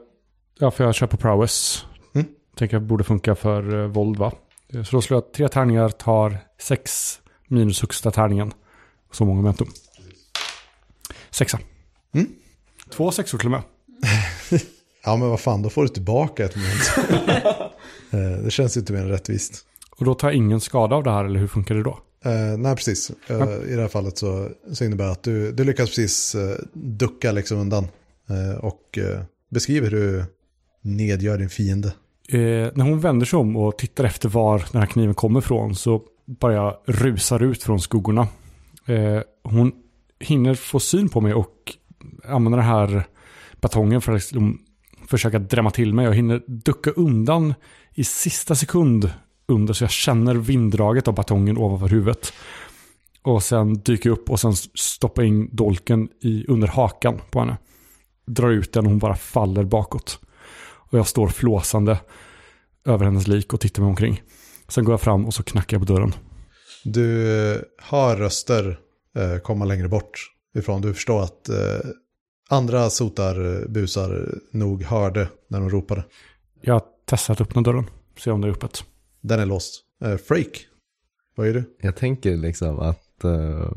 Ja, 0.59 0.71
för 0.71 0.83
jag 0.83 0.95
kör 0.95 1.07
på 1.07 1.17
prowess. 1.17 1.85
Mm. 2.15 2.27
Tänker 2.55 2.79
det 2.79 2.85
borde 2.85 3.03
funka 3.03 3.35
för 3.35 3.73
uh, 3.73 3.87
våld, 3.87 4.17
va? 4.17 4.31
Så 4.71 4.95
då 4.95 5.01
slår 5.01 5.17
jag 5.17 5.33
tre 5.33 5.47
tärningar, 5.47 5.89
tar 5.89 6.37
sex 6.61 7.19
minus 7.47 7.81
högsta 7.81 8.11
tärningen. 8.11 8.53
Så 9.11 9.25
många 9.25 9.41
momentum. 9.41 9.67
Sexa. 11.29 11.59
Mm. 12.13 12.27
Två 12.89 13.11
sexor 13.11 13.37
till 13.37 13.47
och 13.47 13.51
med. 13.51 13.61
Ja 15.05 15.15
men 15.15 15.29
vad 15.29 15.39
fan, 15.39 15.61
då 15.61 15.69
får 15.69 15.81
du 15.81 15.87
tillbaka 15.87 16.45
ett 16.45 16.55
moment. 16.55 17.11
Eh, 18.11 18.43
det 18.43 18.51
känns 18.51 18.77
inte 18.77 18.93
mer 18.93 18.99
än 18.99 19.07
rättvist. 19.07 19.65
Och 19.97 20.05
då 20.05 20.13
tar 20.13 20.27
jag 20.27 20.35
ingen 20.35 20.61
skada 20.61 20.95
av 20.95 21.03
det 21.03 21.11
här, 21.11 21.25
eller 21.25 21.39
hur 21.39 21.47
funkar 21.47 21.75
det 21.75 21.83
då? 21.83 21.99
Eh, 22.25 22.57
nej, 22.57 22.75
precis. 22.75 23.11
Eh, 23.27 23.71
I 23.71 23.75
det 23.75 23.81
här 23.81 23.87
fallet 23.87 24.17
så, 24.17 24.49
så 24.73 24.85
innebär 24.85 25.05
det 25.05 25.11
att 25.11 25.23
du, 25.23 25.51
du 25.51 25.63
lyckas 25.63 25.89
precis 25.89 26.35
eh, 26.35 26.55
ducka 26.73 27.31
liksom 27.31 27.57
undan. 27.57 27.87
Eh, 28.29 28.57
och 28.65 28.97
eh, 28.97 29.21
beskriver 29.49 29.91
hur 29.91 29.99
du 29.99 30.25
nedgör 30.81 31.37
din 31.37 31.49
fiende. 31.49 31.87
Eh, 32.29 32.39
när 32.73 32.83
hon 32.83 32.99
vänder 32.99 33.25
sig 33.25 33.39
om 33.39 33.55
och 33.55 33.77
tittar 33.77 34.03
efter 34.03 34.29
var 34.29 34.65
den 34.71 34.81
här 34.81 34.87
kniven 34.87 35.15
kommer 35.15 35.39
ifrån 35.39 35.75
så 35.75 36.01
bara 36.25 36.73
rusar 36.85 37.43
ut 37.43 37.63
från 37.63 37.79
skuggorna. 37.79 38.27
Hon 39.43 39.71
hinner 40.19 40.55
få 40.55 40.79
syn 40.79 41.09
på 41.09 41.21
mig 41.21 41.33
och 41.33 41.73
använder 42.27 42.57
den 42.57 42.67
här 42.67 43.03
batongen 43.61 44.01
för 44.01 44.11
att 44.11 44.19
liksom 44.19 44.59
försöka 45.07 45.39
drämma 45.39 45.71
till 45.71 45.93
mig. 45.93 46.05
Jag 46.05 46.13
hinner 46.13 46.41
ducka 46.47 46.91
undan 46.91 47.53
i 47.93 48.03
sista 48.03 48.55
sekund 48.55 49.11
under 49.47 49.73
så 49.73 49.83
jag 49.83 49.91
känner 49.91 50.35
vinddraget 50.35 51.07
av 51.07 51.13
batongen 51.13 51.57
ovanför 51.57 51.87
huvudet. 51.87 52.33
Och 53.21 53.43
sen 53.43 53.73
dyker 53.73 54.09
jag 54.09 54.17
upp 54.17 54.29
och 54.29 54.39
sen 54.39 54.53
stoppar 54.73 55.23
in 55.23 55.49
dolken 55.51 56.09
i, 56.21 56.45
under 56.47 56.67
hakan 56.67 57.21
på 57.31 57.39
henne. 57.39 57.57
Drar 58.27 58.49
ut 58.49 58.73
den 58.73 58.85
och 58.85 58.91
hon 58.91 58.99
bara 58.99 59.15
faller 59.15 59.63
bakåt. 59.63 60.19
Och 60.63 60.99
jag 60.99 61.07
står 61.07 61.27
flåsande 61.27 61.99
över 62.85 63.05
hennes 63.05 63.27
lik 63.27 63.53
och 63.53 63.59
tittar 63.59 63.81
mig 63.81 63.89
omkring. 63.89 64.21
Sen 64.67 64.83
går 64.83 64.93
jag 64.93 65.01
fram 65.01 65.25
och 65.25 65.33
så 65.33 65.43
knackar 65.43 65.77
jag 65.77 65.87
på 65.87 65.93
dörren. 65.93 66.13
Du 66.83 67.25
har 67.81 68.07
hör 68.07 68.15
röster 68.17 68.79
eh, 69.17 69.37
komma 69.37 69.65
längre 69.65 69.87
bort 69.87 70.31
ifrån. 70.57 70.81
Du 70.81 70.93
förstår 70.93 71.23
att 71.23 71.49
eh, 71.49 71.55
andra 72.49 72.89
sotar, 72.89 73.61
eh, 73.61 73.67
busar 73.67 74.39
nog 74.51 74.83
hörde 74.83 75.29
när 75.47 75.59
de 75.59 75.69
ropade. 75.69 76.03
Jag 76.61 76.81
testar 77.05 77.33
att 77.33 77.41
öppna 77.41 77.61
dörren. 77.61 77.89
Se 78.17 78.31
om 78.31 78.41
det 78.41 78.47
är 78.47 78.51
öppet. 78.51 78.83
Den 79.21 79.39
är 79.39 79.45
låst. 79.45 79.83
Eh, 80.03 80.17
Freak, 80.17 80.67
vad 81.35 81.47
är 81.47 81.53
du? 81.53 81.75
Jag 81.81 81.95
tänker 81.95 82.37
liksom 82.37 82.79
att 82.79 83.21
uh, 83.25 83.71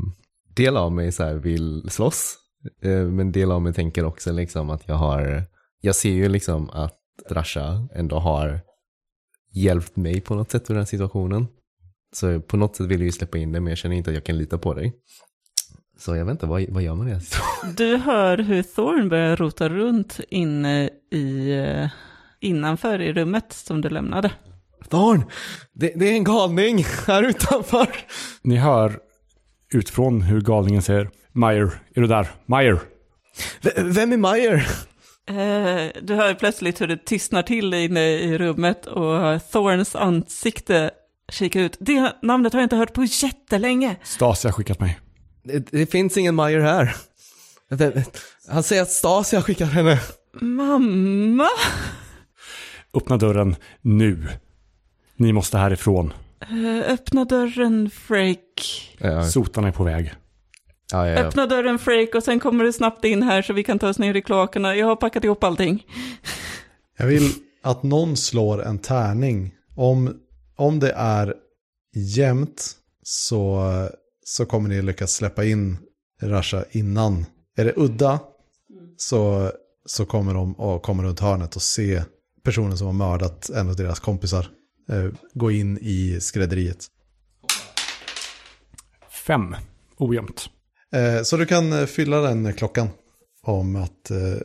del 0.57 0.77
av 0.77 0.93
mig 0.93 1.13
så 1.13 1.25
här 1.25 1.35
vill 1.35 1.91
slåss, 1.91 2.37
eh, 2.83 3.05
men 3.05 3.33
del 3.33 3.53
av 3.53 3.63
mig 3.63 3.73
tänker 3.73 4.05
också 4.05 4.33
liksom 4.33 4.71
att 4.71 4.89
jag 4.89 4.95
har, 4.95 5.45
jag 5.81 5.97
ser 5.97 6.11
ju 6.11 6.29
liksom 6.29 6.71
att 6.71 6.95
Rasha 7.31 7.89
ändå 7.95 8.19
har 8.19 8.61
hjälpt 9.53 9.97
mig 9.97 10.21
på 10.21 10.35
något 10.35 10.51
sätt 10.51 10.71
ur 10.71 10.75
den 10.75 10.81
här 10.81 10.85
situationen. 10.85 11.47
Så 12.13 12.41
på 12.41 12.57
något 12.57 12.77
sätt 12.77 12.87
vill 12.87 13.01
jag 13.01 13.07
ju 13.07 13.13
släppa 13.13 13.39
in 13.39 13.53
dig, 13.53 13.61
men 13.61 13.71
jag 13.71 13.79
känner 13.79 13.97
inte 13.97 14.11
att 14.11 14.15
jag 14.15 14.25
kan 14.25 14.39
lita 14.39 14.59
på 14.59 14.75
dig. 14.75 14.93
Så 15.99 16.17
jag 16.17 16.25
vet 16.25 16.33
inte, 16.33 16.47
vad, 16.47 16.65
vad 16.69 16.83
gör 16.83 16.95
man 16.95 17.09
i 17.09 17.11
den? 17.11 17.21
Du 17.77 17.97
hör 17.97 18.39
hur 18.39 18.63
Thorn 18.63 19.09
börjar 19.09 19.37
rota 19.37 19.69
runt 19.69 20.21
inne 20.31 20.91
i, 21.13 21.51
eh, 21.59 21.89
innanför 22.41 23.01
i 23.01 23.13
rummet 23.13 23.53
som 23.53 23.81
du 23.81 23.89
lämnade. 23.89 24.31
Thorn! 24.89 25.25
Det, 25.73 25.93
det 25.97 26.09
är 26.09 26.13
en 26.13 26.25
galning 26.25 26.85
här 27.07 27.23
utanför! 27.23 27.89
Ni 28.43 28.57
hör 28.57 28.99
utifrån 29.75 30.23
hur 30.23 30.41
galningen 30.41 30.83
säger 30.83 31.11
Meyer, 31.33 31.71
är 31.95 32.01
du 32.01 32.07
där? 32.07 32.29
Meyer! 32.47 32.79
V 33.61 33.71
vem 33.77 34.13
är 34.13 34.17
Meyer? 34.17 34.67
Eh, 35.29 36.03
du 36.03 36.15
hör 36.15 36.35
plötsligt 36.35 36.81
hur 36.81 36.87
det 36.87 37.05
tystnar 37.05 37.43
till 37.43 37.75
inne 37.75 38.09
i 38.09 38.39
rummet 38.39 38.87
och 38.87 39.51
Thorns 39.53 39.97
ansikte 39.97 40.91
kikar 41.33 41.61
ut. 41.61 41.77
Det 41.81 42.13
namnet 42.23 42.53
har 42.53 42.61
jag 42.61 42.65
inte 42.65 42.77
hört 42.77 42.93
på 42.93 43.05
jättelänge. 43.05 43.97
Stasi 44.03 44.49
har 44.49 44.53
skickat 44.53 44.81
mig. 44.81 44.99
Det, 45.49 45.59
det 45.59 45.87
finns 45.87 46.17
ingen 46.17 46.35
Meyer 46.35 46.61
här. 46.61 46.97
Han 48.49 48.63
säger 48.63 48.83
att 48.83 48.91
Stasi 48.91 49.37
har 49.37 49.43
skickat 49.43 49.69
henne. 49.69 50.01
Mamma? 50.41 51.49
Öppna 52.95 53.17
dörren 53.17 53.57
nu. 53.81 54.27
Ni 55.17 55.33
måste 55.33 55.59
härifrån. 55.59 56.13
Eh, 56.41 56.93
öppna 56.93 57.25
dörren, 57.25 57.91
Freak. 57.91 58.39
Ja, 58.99 59.25
Sotarna 59.25 59.69
är 59.69 59.73
på 59.73 59.85
väg. 59.85 60.15
ja, 60.93 61.09
ja. 61.09 61.19
Öppna 61.19 61.47
dörren, 61.47 61.79
Freak, 61.79 62.15
och 62.15 62.23
sen 62.23 62.41
kommer 62.41 62.65
du 62.65 62.73
snabbt 62.73 63.05
in 63.05 63.23
här 63.23 63.43
så 63.43 63.53
vi 63.53 63.65
kan 63.65 63.79
ta 63.79 63.89
oss 63.89 63.99
ner 63.99 64.15
i 64.15 64.23
kloakerna. 64.23 64.77
Jag 64.77 64.87
har 64.87 64.97
packat 64.97 65.25
ihop 65.25 65.45
allting. 65.45 65.87
Jag 66.99 67.07
vill 67.07 67.31
att 67.63 67.83
någon 67.83 68.17
slår 68.17 68.63
en 68.63 68.79
tärning. 68.79 69.55
Om, 69.77 70.17
om 70.57 70.81
det 70.81 70.93
är 70.93 71.35
jämnt 71.95 72.73
så, 73.03 73.63
så 74.29 74.47
kommer 74.47 74.69
ni 74.69 74.83
lyckas 74.83 75.15
släppa 75.15 75.45
in 75.45 75.77
Rasha 76.23 76.65
innan. 76.71 77.27
Är 77.57 77.65
det 77.65 77.73
udda 77.77 78.21
så, 78.97 79.53
så 79.87 80.07
kommer 80.07 80.35
de 80.35 80.55
och 80.55 80.83
kommer 80.83 81.05
runt 81.05 81.21
hörnet 81.21 81.57
och 81.57 81.63
se 81.63 82.03
personen 82.45 82.79
som 82.79 82.87
har 82.87 82.95
mördat 82.95 83.51
en 83.51 83.69
av 83.69 83.77
deras 83.77 84.01
kompisar 84.01 84.49
eh, 84.89 85.07
gå 85.35 85.51
in 85.51 85.79
i 85.79 86.21
skrädderiet. 86.21 86.87
Fem. 89.27 89.57
Ojämnt. 89.97 90.51
Eh, 90.93 91.23
så 91.23 91.37
du 91.37 91.47
kan 91.47 91.73
eh, 91.73 91.87
fylla 91.87 92.21
den 92.21 92.53
klockan 92.53 92.89
om 93.43 93.77
att 93.77 94.11
eh, 94.11 94.39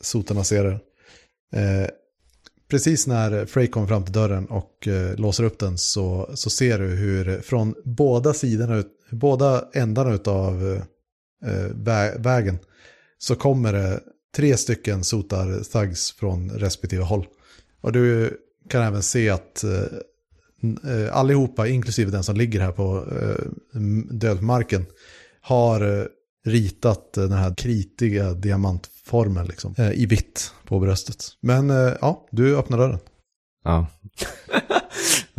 sotarna 0.00 0.44
ser 0.44 0.64
er. 0.64 0.80
Eh, 1.52 1.88
precis 2.68 3.06
när 3.06 3.46
Frey 3.46 3.66
kommer 3.66 3.86
fram 3.86 4.04
till 4.04 4.12
dörren 4.12 4.46
och 4.46 4.88
eh, 4.88 5.16
låser 5.16 5.44
upp 5.44 5.58
den 5.58 5.78
så, 5.78 6.30
så 6.34 6.50
ser 6.50 6.78
du 6.78 6.86
hur 6.86 7.40
från 7.40 7.74
båda 7.84 8.34
sidorna, 8.34 8.84
båda 9.10 9.64
ändarna 9.72 10.18
av 10.24 10.66
eh, 10.66 10.82
eh, 11.50 11.70
vä 11.74 12.18
vägen 12.18 12.58
så 13.18 13.34
kommer 13.34 13.72
det 13.72 14.00
tre 14.36 14.56
stycken 14.56 15.04
sotar 15.04 15.62
thugs 15.72 16.12
från 16.12 16.50
respektive 16.50 17.02
håll. 17.02 17.26
Och 17.80 17.92
du 17.92 18.36
kan 18.68 18.82
även 18.82 19.02
se 19.02 19.30
att 19.30 19.64
eh, 19.64 19.82
eh 20.90 21.16
allihopa, 21.16 21.68
inklusive 21.68 22.10
den 22.10 22.24
som 22.24 22.36
ligger 22.36 22.60
här 22.60 22.72
på 22.72 23.04
eh, 23.20 23.80
dödmarken, 24.10 24.86
har 25.40 25.98
eh, 25.98 26.04
ritat 26.48 27.12
den 27.12 27.32
här 27.32 27.54
kritiga 27.54 28.32
diamantformen 28.32 29.46
liksom, 29.46 29.74
eh, 29.78 29.90
i 29.92 30.06
vitt 30.06 30.52
på 30.64 30.78
bröstet. 30.78 31.26
Men 31.40 31.70
eh, 31.70 31.92
ja, 32.00 32.26
du 32.30 32.56
öppnar 32.56 32.78
dörren. 32.78 32.98
ja. 33.64 33.86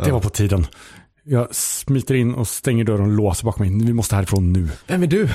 Det 0.04 0.10
var 0.12 0.20
på 0.20 0.30
tiden. 0.30 0.66
Jag 1.24 1.54
smiter 1.54 2.14
in 2.14 2.34
och 2.34 2.48
stänger 2.48 2.84
dörren 2.84 3.00
och 3.00 3.08
låser 3.08 3.44
bakom 3.44 3.66
mig. 3.78 3.86
Vi 3.86 3.92
måste 3.92 4.14
härifrån 4.16 4.52
nu. 4.52 4.68
Vem 4.86 5.02
är 5.02 5.06
du? 5.06 5.28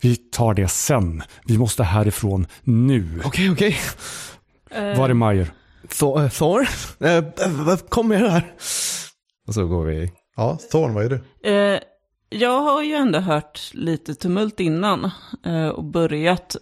Vi 0.00 0.16
tar 0.16 0.54
det 0.54 0.68
sen. 0.68 1.22
Vi 1.44 1.58
måste 1.58 1.82
härifrån 1.82 2.46
nu. 2.62 3.20
Okej, 3.24 3.50
okej. 3.50 3.76
Eh, 4.70 4.98
Var 4.98 5.10
är 5.10 5.14
Meyer? 5.14 5.52
Thor? 5.88 6.28
Thor? 6.28 6.66
Kom 7.88 8.08
med 8.08 8.18
här. 8.30 8.52
Och 9.48 9.54
så 9.54 9.66
går 9.66 9.84
vi. 9.84 10.12
Ja, 10.36 10.58
Thorn, 10.70 10.94
vad 10.94 11.04
är 11.04 11.08
du? 11.10 11.20
Jag 12.34 12.60
har 12.60 12.82
ju 12.82 12.94
ändå 12.94 13.18
hört 13.18 13.60
lite 13.74 14.14
tumult 14.14 14.60
innan 14.60 15.10
eh, 15.44 15.68
och 15.68 15.84
börjat 15.84 16.56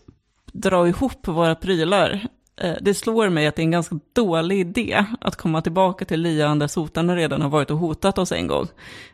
dra 0.52 0.88
ihop 0.88 1.28
våra 1.28 1.54
prylar. 1.54 2.28
eh, 2.60 2.74
det 2.80 2.94
slår 2.94 3.28
mig 3.28 3.46
att 3.46 3.56
det 3.56 3.62
är 3.62 3.64
en 3.64 3.70
ganska 3.70 3.98
dålig 4.12 4.60
idé 4.60 5.04
att 5.20 5.36
komma 5.36 5.62
tillbaka 5.62 6.04
till 6.04 6.20
lian 6.20 6.58
där 6.58 6.66
sotarna 6.66 7.16
redan 7.16 7.42
har 7.42 7.48
varit 7.48 7.70
och 7.70 7.78
hotat 7.78 8.18
oss 8.18 8.32
en 8.32 8.46
gång. 8.46 8.66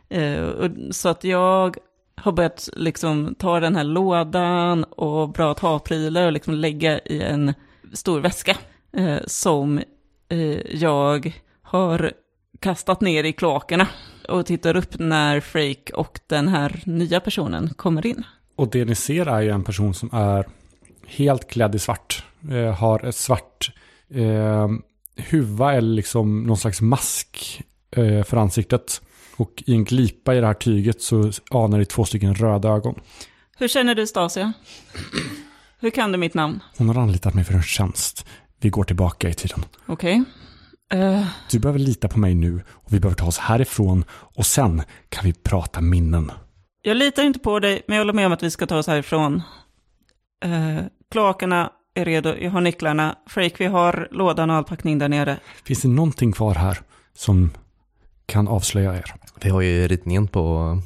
Eh, 0.09 0.43
och, 0.43 0.71
så 0.91 1.09
att 1.09 1.23
jag 1.23 1.77
har 2.15 2.31
börjat 2.31 2.69
liksom 2.75 3.35
ta 3.35 3.59
den 3.59 3.75
här 3.75 3.83
lådan 3.83 4.83
och 4.83 5.29
bra 5.29 5.51
att 5.51 5.59
ha-prylar 5.59 6.25
och 6.25 6.31
liksom 6.31 6.53
lägga 6.53 6.99
i 6.99 7.21
en 7.21 7.53
stor 7.93 8.19
väska 8.19 8.57
eh, 8.97 9.19
som 9.25 9.81
eh, 10.29 10.75
jag 10.75 11.41
har 11.61 12.11
kastat 12.59 13.01
ner 13.01 13.23
i 13.23 13.33
kloakerna 13.33 13.87
och 14.29 14.45
tittar 14.45 14.75
upp 14.75 14.99
när 14.99 15.39
Frake 15.39 15.93
och 15.93 16.19
den 16.27 16.47
här 16.47 16.81
nya 16.85 17.19
personen 17.19 17.69
kommer 17.75 18.05
in. 18.05 18.23
Och 18.55 18.69
det 18.69 18.85
ni 18.85 18.95
ser 18.95 19.25
är 19.25 19.41
ju 19.41 19.49
en 19.49 19.63
person 19.63 19.93
som 19.93 20.09
är 20.13 20.45
helt 21.05 21.47
klädd 21.47 21.75
i 21.75 21.79
svart. 21.79 22.23
Eh, 22.51 22.75
har 22.75 23.05
ett 23.05 23.15
svart 23.15 23.71
eh, 24.09 24.67
huva 25.29 25.73
eller 25.73 25.95
liksom 25.95 26.43
någon 26.43 26.57
slags 26.57 26.81
mask 26.81 27.61
eh, 27.91 28.23
för 28.23 28.37
ansiktet. 28.37 29.01
Och 29.35 29.63
i 29.65 29.73
en 29.73 29.83
glipa 29.83 30.35
i 30.35 30.39
det 30.39 30.47
här 30.47 30.53
tyget 30.53 31.01
så 31.01 31.31
anar 31.51 31.77
ni 31.77 31.85
två 31.85 32.05
stycken 32.05 32.35
röda 32.35 32.69
ögon. 32.69 32.99
Hur 33.57 33.67
känner 33.67 33.95
du 33.95 34.07
Stasia? 34.07 34.53
Hur 35.79 35.89
kan 35.89 36.11
du 36.11 36.17
mitt 36.17 36.33
namn? 36.33 36.59
Hon 36.77 36.89
har 36.89 37.01
anlitat 37.01 37.33
mig 37.33 37.43
för 37.43 37.53
en 37.53 37.63
tjänst. 37.63 38.25
Vi 38.59 38.69
går 38.69 38.83
tillbaka 38.83 39.29
i 39.29 39.33
tiden. 39.33 39.65
Okej. 39.85 40.23
Eh, 40.93 41.25
Du 41.51 41.59
behöver 41.59 41.79
lita 41.79 42.07
på 42.07 42.19
mig 42.19 42.35
nu 42.35 42.61
och 42.69 42.93
vi 42.93 42.99
behöver 42.99 43.15
ta 43.15 43.25
oss 43.25 43.37
härifrån 43.37 44.05
och 44.11 44.45
sen 44.45 44.83
kan 45.09 45.25
vi 45.25 45.33
prata 45.33 45.81
minnen. 45.81 46.31
jag 46.81 46.97
litar 46.97 47.23
inte 47.23 47.39
på 47.39 47.59
dig, 47.59 47.81
men 47.87 47.95
jag 47.97 48.01
håller 48.01 48.13
med 48.13 48.25
om 48.25 48.31
att 48.31 48.43
vi 48.43 48.51
ska 48.51 48.65
ta 48.67 48.77
oss 48.77 48.87
härifrån. 48.87 49.41
Uh, 50.45 50.79
kloakerna 51.11 51.71
är 51.95 52.05
redo, 52.05 52.33
jag 52.41 52.51
har 52.51 52.61
nycklarna. 52.61 53.15
Frake, 53.27 53.55
vi 53.59 53.65
har 53.65 54.07
lådan 54.11 54.49
och 54.49 54.55
all 54.55 54.63
packning 54.63 54.97
där 54.99 55.09
nere. 55.09 55.39
Finns 55.63 55.81
det 55.81 55.87
någonting 55.87 56.31
kvar 56.31 56.55
här 56.55 56.77
som 57.13 57.51
kan 58.25 58.47
avslöja 58.47 58.95
er? 58.95 59.13
Vi 59.41 59.49
har 59.49 59.61
ju 59.61 59.87
ritningen 59.87 60.27
på... 60.27 60.77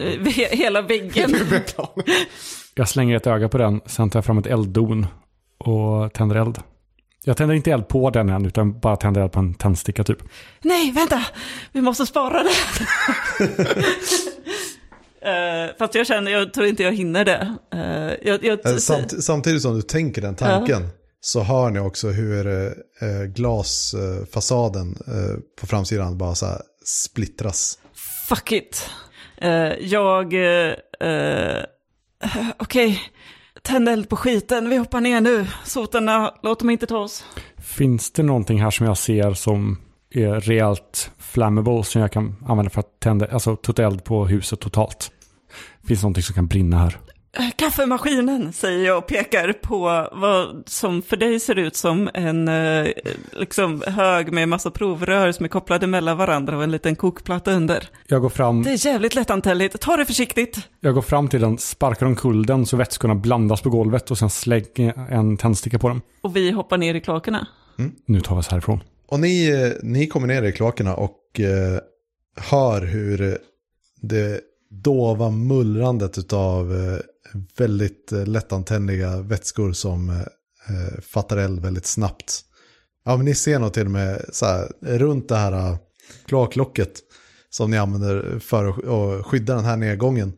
Eh, 0.00 0.04
he- 0.04 0.56
hela 0.56 0.82
väggen. 0.82 1.34
Jag 2.74 2.88
slänger 2.88 3.16
ett 3.16 3.26
öga 3.26 3.48
på 3.48 3.58
den, 3.58 3.80
sen 3.86 4.10
tar 4.10 4.18
jag 4.18 4.24
fram 4.24 4.38
ett 4.38 4.46
elddon 4.46 5.06
och 5.58 6.12
tänder 6.12 6.36
eld. 6.36 6.58
Jag 7.24 7.36
tänder 7.36 7.54
inte 7.54 7.70
eld 7.70 7.88
på 7.88 8.10
den 8.10 8.28
än, 8.28 8.46
utan 8.46 8.80
bara 8.80 8.96
tänder 8.96 9.20
eld 9.20 9.32
på 9.32 9.40
en 9.40 9.54
tändsticka 9.54 10.04
typ. 10.04 10.18
Nej, 10.62 10.92
vänta! 10.92 11.26
Vi 11.72 11.80
måste 11.80 12.06
spara 12.06 12.42
det. 12.42 12.48
uh, 15.28 15.70
fast 15.78 15.94
jag 15.94 16.06
känner, 16.06 16.30
jag 16.32 16.54
tror 16.54 16.66
inte 16.66 16.82
jag 16.82 16.92
hinner 16.92 17.24
det. 17.24 17.56
Uh, 17.74 18.28
jag, 18.28 18.44
jag, 18.44 18.66
Eh, 18.66 18.76
Samt, 18.76 19.24
samtidigt 19.24 19.62
som 19.62 19.74
du 19.74 19.82
tänker 19.82 20.22
den 20.22 20.34
tanken 20.34 20.88
så 21.20 21.40
hör 21.40 21.70
ni 21.70 21.80
också 21.80 22.08
hur 22.08 22.46
eh, 22.46 22.72
glasfasaden 23.34 24.96
på 25.60 25.66
framsidan 25.66 26.18
bara 26.18 26.34
så 26.34 26.46
här 26.46 26.60
splittras. 26.84 27.78
Fuck 28.28 28.52
it. 28.52 28.90
Jag... 29.80 30.34
Uh, 30.34 31.64
Okej, 32.56 33.00
tänd 33.62 33.88
eld 33.88 34.08
på 34.08 34.16
skiten. 34.16 34.68
Vi 34.68 34.76
hoppar 34.76 35.00
ner 35.00 35.20
nu. 35.20 35.46
Sotarna, 35.64 36.34
låt 36.42 36.58
dem 36.58 36.70
inte 36.70 36.86
ta 36.86 36.98
oss. 36.98 37.24
Finns 37.58 38.10
det 38.10 38.22
någonting 38.22 38.62
här 38.62 38.70
som 38.70 38.86
jag 38.86 38.98
ser 38.98 39.34
som 39.34 39.78
är 40.10 40.40
rejält 40.40 41.10
flammable 41.18 41.84
som 41.84 42.00
jag 42.00 42.12
kan 42.12 42.36
använda 42.46 42.70
för 42.70 42.80
att 42.80 43.00
tända, 43.00 43.26
alltså 43.26 43.56
ta 43.56 43.82
eld 43.82 44.04
på 44.04 44.26
huset 44.26 44.60
totalt? 44.60 45.10
Finns 45.86 46.00
det 46.00 46.04
någonting 46.04 46.22
som 46.22 46.34
kan 46.34 46.46
brinna 46.46 46.78
här? 46.78 46.98
Kaffemaskinen, 47.56 48.52
säger 48.52 48.86
jag 48.86 48.98
och 48.98 49.06
pekar 49.06 49.52
på 49.52 50.08
vad 50.12 50.62
som 50.66 51.02
för 51.02 51.16
dig 51.16 51.40
ser 51.40 51.58
ut 51.58 51.76
som 51.76 52.10
en 52.14 52.48
eh, 52.48 52.88
liksom, 53.32 53.82
hög 53.86 54.32
med 54.32 54.48
massa 54.48 54.70
provrör 54.70 55.32
som 55.32 55.44
är 55.44 55.48
kopplade 55.48 55.86
mellan 55.86 56.16
varandra 56.16 56.56
och 56.56 56.62
en 56.62 56.70
liten 56.70 56.96
kokplatta 56.96 57.52
under. 57.52 57.88
Jag 58.06 58.22
går 58.22 58.28
fram, 58.28 58.62
Det 58.62 58.70
är 58.70 58.86
jävligt 58.86 59.14
lättantändligt. 59.14 59.80
Ta 59.80 59.96
det 59.96 60.04
försiktigt. 60.04 60.58
jag 60.80 60.94
går 60.94 61.02
fram 61.02 61.28
till 61.28 61.40
den, 61.40 61.58
sparkar 61.58 62.06
omkull 62.06 62.46
den 62.46 62.66
så 62.66 62.76
vätskorna 62.76 63.14
blandas 63.14 63.60
på 63.60 63.70
golvet 63.70 64.10
och 64.10 64.18
sen 64.18 64.30
slänger 64.30 65.10
en 65.10 65.36
tändsticka 65.36 65.78
på 65.78 65.88
den. 65.88 66.00
Och 66.20 66.36
vi 66.36 66.50
hoppar 66.50 66.78
ner 66.78 66.94
i 66.94 67.00
kloakerna. 67.00 67.46
Nu 68.06 68.20
tar 68.20 68.34
vi 68.34 68.40
oss 68.40 68.48
härifrån. 68.48 68.80
Och 69.08 69.20
ni, 69.20 69.48
eh, 69.50 69.72
ni 69.82 70.06
kommer 70.06 70.26
ner 70.26 70.42
i 70.42 70.52
kloakerna 70.52 70.94
och 70.94 71.40
eh, 71.40 71.80
hör 72.50 72.82
hur 72.86 73.38
det 74.00 74.40
dova 74.70 75.30
mullrandet 75.30 76.32
av 76.32 76.72
eh, 76.74 76.98
väldigt 77.56 78.12
eh, 78.12 78.26
lättantändliga 78.26 79.20
vätskor 79.22 79.72
som 79.72 80.10
eh, 80.10 80.16
eh, 80.16 81.00
fattar 81.02 81.36
eld 81.36 81.60
väldigt 81.60 81.86
snabbt. 81.86 82.44
Ja, 83.04 83.16
men 83.16 83.24
ni 83.24 83.34
ser 83.34 83.58
nog 83.58 83.72
till 83.72 83.84
och 83.84 83.90
med 83.90 84.24
så 84.32 84.46
här, 84.46 84.72
runt 84.80 85.28
det 85.28 85.36
här 85.36 85.76
kloaklocket 86.26 86.92
som 87.50 87.70
ni 87.70 87.78
använder 87.78 88.38
för 88.38 88.68
att 88.68 89.26
skydda 89.26 89.54
den 89.54 89.64
här 89.64 89.76
nedgången. 89.76 90.32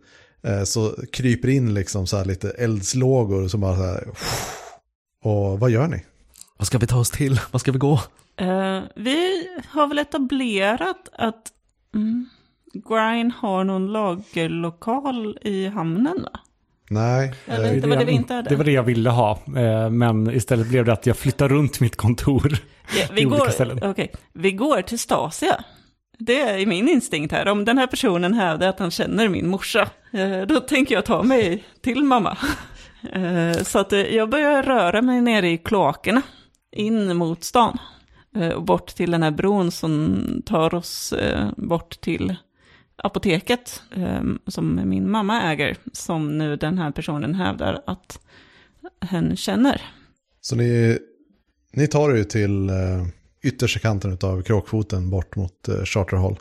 Så 0.65 0.95
kryper 1.13 1.49
in 1.49 1.75
liksom 1.75 2.07
så 2.07 2.17
här 2.17 2.25
lite 2.25 2.51
eldslågor 2.51 3.49
som 3.49 3.61
bara 3.61 3.77
så 3.77 3.83
här. 3.83 4.09
Och 5.23 5.61
vad 5.61 5.71
gör 5.71 5.89
ni? 5.89 6.05
Vad 6.57 6.67
ska 6.67 6.79
vi 6.79 6.87
ta 6.87 6.99
oss 6.99 7.11
till? 7.11 7.41
Vad 7.51 7.61
ska 7.61 7.73
vi 7.73 7.79
gå? 7.79 8.01
Eh, 8.37 8.83
vi 8.97 9.49
har 9.69 9.87
väl 9.87 9.99
etablerat 9.99 11.09
att 11.13 11.53
mm, 11.95 12.29
Grine 12.73 13.33
har 13.37 13.65
någon 13.65 13.93
lagerlokal 13.93 15.39
i 15.43 15.67
hamnen 15.67 16.23
va? 16.23 16.41
Nej, 16.91 17.33
Eller? 17.47 17.81
Det 17.81 17.87
var 17.89 17.97
det 17.97 18.05
vi 18.05 18.13
inte 18.13 18.35
hade. 18.35 18.49
Det 18.49 18.57
var 18.57 18.65
det 18.65 18.73
jag 18.73 18.83
ville 18.83 19.11
ha, 19.11 19.39
eh, 19.57 19.91
men 19.91 20.31
istället 20.31 20.69
blev 20.69 20.85
det 20.85 20.93
att 20.93 21.07
jag 21.07 21.17
flyttar 21.17 21.49
runt 21.49 21.81
mitt 21.81 21.97
kontor. 21.97 22.57
Ja, 22.99 23.07
vi, 23.13 23.23
I 23.23 23.27
olika 23.27 23.45
går, 23.45 23.51
ställen. 23.51 23.79
okej. 23.83 24.13
vi 24.33 24.53
går 24.53 24.83
till 24.83 24.99
Stasia. 24.99 25.65
Det 26.19 26.41
är 26.41 26.67
min 26.67 26.89
instinkt 26.89 27.33
här. 27.33 27.49
Om 27.49 27.65
den 27.65 27.79
här 27.79 27.87
personen 27.87 28.35
hävdar 28.35 28.69
att 28.69 28.79
han 28.79 28.91
känner 28.91 29.29
min 29.29 29.49
morsa, 29.49 29.89
eh, 30.13 30.41
då 30.41 30.61
tänker 30.61 30.95
jag 30.95 31.05
ta 31.05 31.23
mig 31.23 31.65
till 31.83 32.05
mamma. 32.05 32.39
Eh, 33.13 33.53
Så 33.53 33.79
att 33.79 33.93
jag 33.93 34.31
börjar 34.31 34.63
röra 34.63 35.03
mig 35.03 35.21
nere 35.21 35.49
i 35.51 35.59
kloakerna, 35.59 36.23
in 36.77 37.17
mot 37.17 37.45
stan. 37.45 37.79
Och 38.57 38.63
bort 38.63 38.87
till 38.87 39.11
den 39.11 39.23
här 39.23 39.31
bron 39.31 39.71
som 39.71 40.23
tar 40.47 40.75
oss 40.75 41.15
bort 41.57 42.01
till 42.01 42.37
apoteket, 42.97 43.83
eh, 43.97 44.23
som 44.47 44.81
min 44.85 45.11
mamma 45.11 45.43
äger, 45.43 45.77
som 45.93 46.39
nu 46.39 46.57
den 46.57 46.79
här 46.79 46.91
personen 46.91 47.35
hävdar 47.35 47.83
att 47.87 48.21
hen 49.01 49.37
känner. 49.37 49.83
Så 50.41 50.57
ni, 50.57 50.99
ni 51.73 51.87
tar 51.87 52.11
er 52.11 52.17
ju 52.17 52.25
till 52.25 52.69
eh, 52.71 53.07
yttersta 53.43 53.81
kanten 53.81 54.19
av 54.23 54.43
kråkfoten 54.43 55.11
bort 55.11 55.37
mot 55.37 55.69
eh, 55.69 55.85
Charter 55.85 56.17
Hall. 56.17 56.39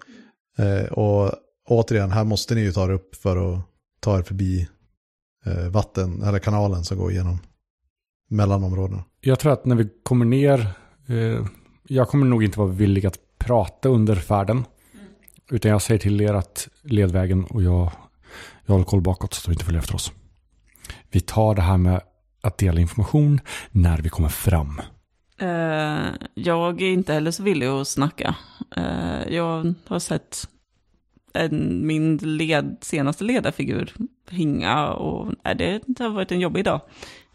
Eh, 0.57 0.91
och 0.91 1.31
återigen, 1.67 2.11
här 2.11 2.23
måste 2.23 2.55
ni 2.55 2.61
ju 2.61 2.71
ta 2.71 2.85
er 2.85 2.91
upp 2.91 3.15
för 3.15 3.53
att 3.53 3.61
ta 3.99 4.19
er 4.19 4.23
förbi 4.23 4.67
eh, 5.45 5.69
vatten, 5.69 6.21
eller 6.21 6.39
kanalen 6.39 6.83
som 6.83 6.97
går 6.97 7.11
igenom 7.11 7.39
mellanområdena. 8.29 9.03
Jag 9.21 9.39
tror 9.39 9.53
att 9.53 9.65
när 9.65 9.75
vi 9.75 9.89
kommer 10.03 10.25
ner, 10.25 10.59
eh, 11.07 11.45
jag 11.87 12.07
kommer 12.07 12.25
nog 12.25 12.43
inte 12.43 12.59
vara 12.59 12.69
villig 12.69 13.05
att 13.05 13.19
prata 13.37 13.89
under 13.89 14.15
färden. 14.15 14.65
Utan 15.51 15.71
jag 15.71 15.81
säger 15.81 15.99
till 15.99 16.21
er 16.21 16.33
att 16.33 16.67
ledvägen 16.81 17.43
och 17.43 17.63
jag, 17.63 17.91
jag 18.65 18.73
håller 18.73 18.85
koll 18.85 19.01
bakåt 19.01 19.33
så 19.33 19.39
att 19.39 19.45
de 19.45 19.51
inte 19.51 19.65
följer 19.65 19.81
efter 19.81 19.95
oss. 19.95 20.11
Vi 21.11 21.19
tar 21.19 21.55
det 21.55 21.61
här 21.61 21.77
med 21.77 22.01
att 22.41 22.57
dela 22.57 22.81
information 22.81 23.39
när 23.71 23.97
vi 23.97 24.09
kommer 24.09 24.29
fram. 24.29 24.81
Uh, 25.41 26.13
jag 26.33 26.81
är 26.81 26.91
inte 26.93 27.13
heller 27.13 27.31
så 27.31 27.43
villig 27.43 27.67
att 27.67 27.87
snacka. 27.87 28.35
Uh, 28.77 29.33
jag 29.33 29.73
har 29.87 29.99
sett 29.99 30.47
en, 31.33 31.87
min 31.87 32.17
led, 32.17 32.77
senaste 32.81 33.23
ledarfigur 33.23 33.93
hinga 34.29 34.87
och 34.87 35.33
nej, 35.43 35.81
det 35.87 36.03
har 36.03 36.09
varit 36.09 36.31
en 36.31 36.39
jobbig 36.39 36.65
dag, 36.65 36.81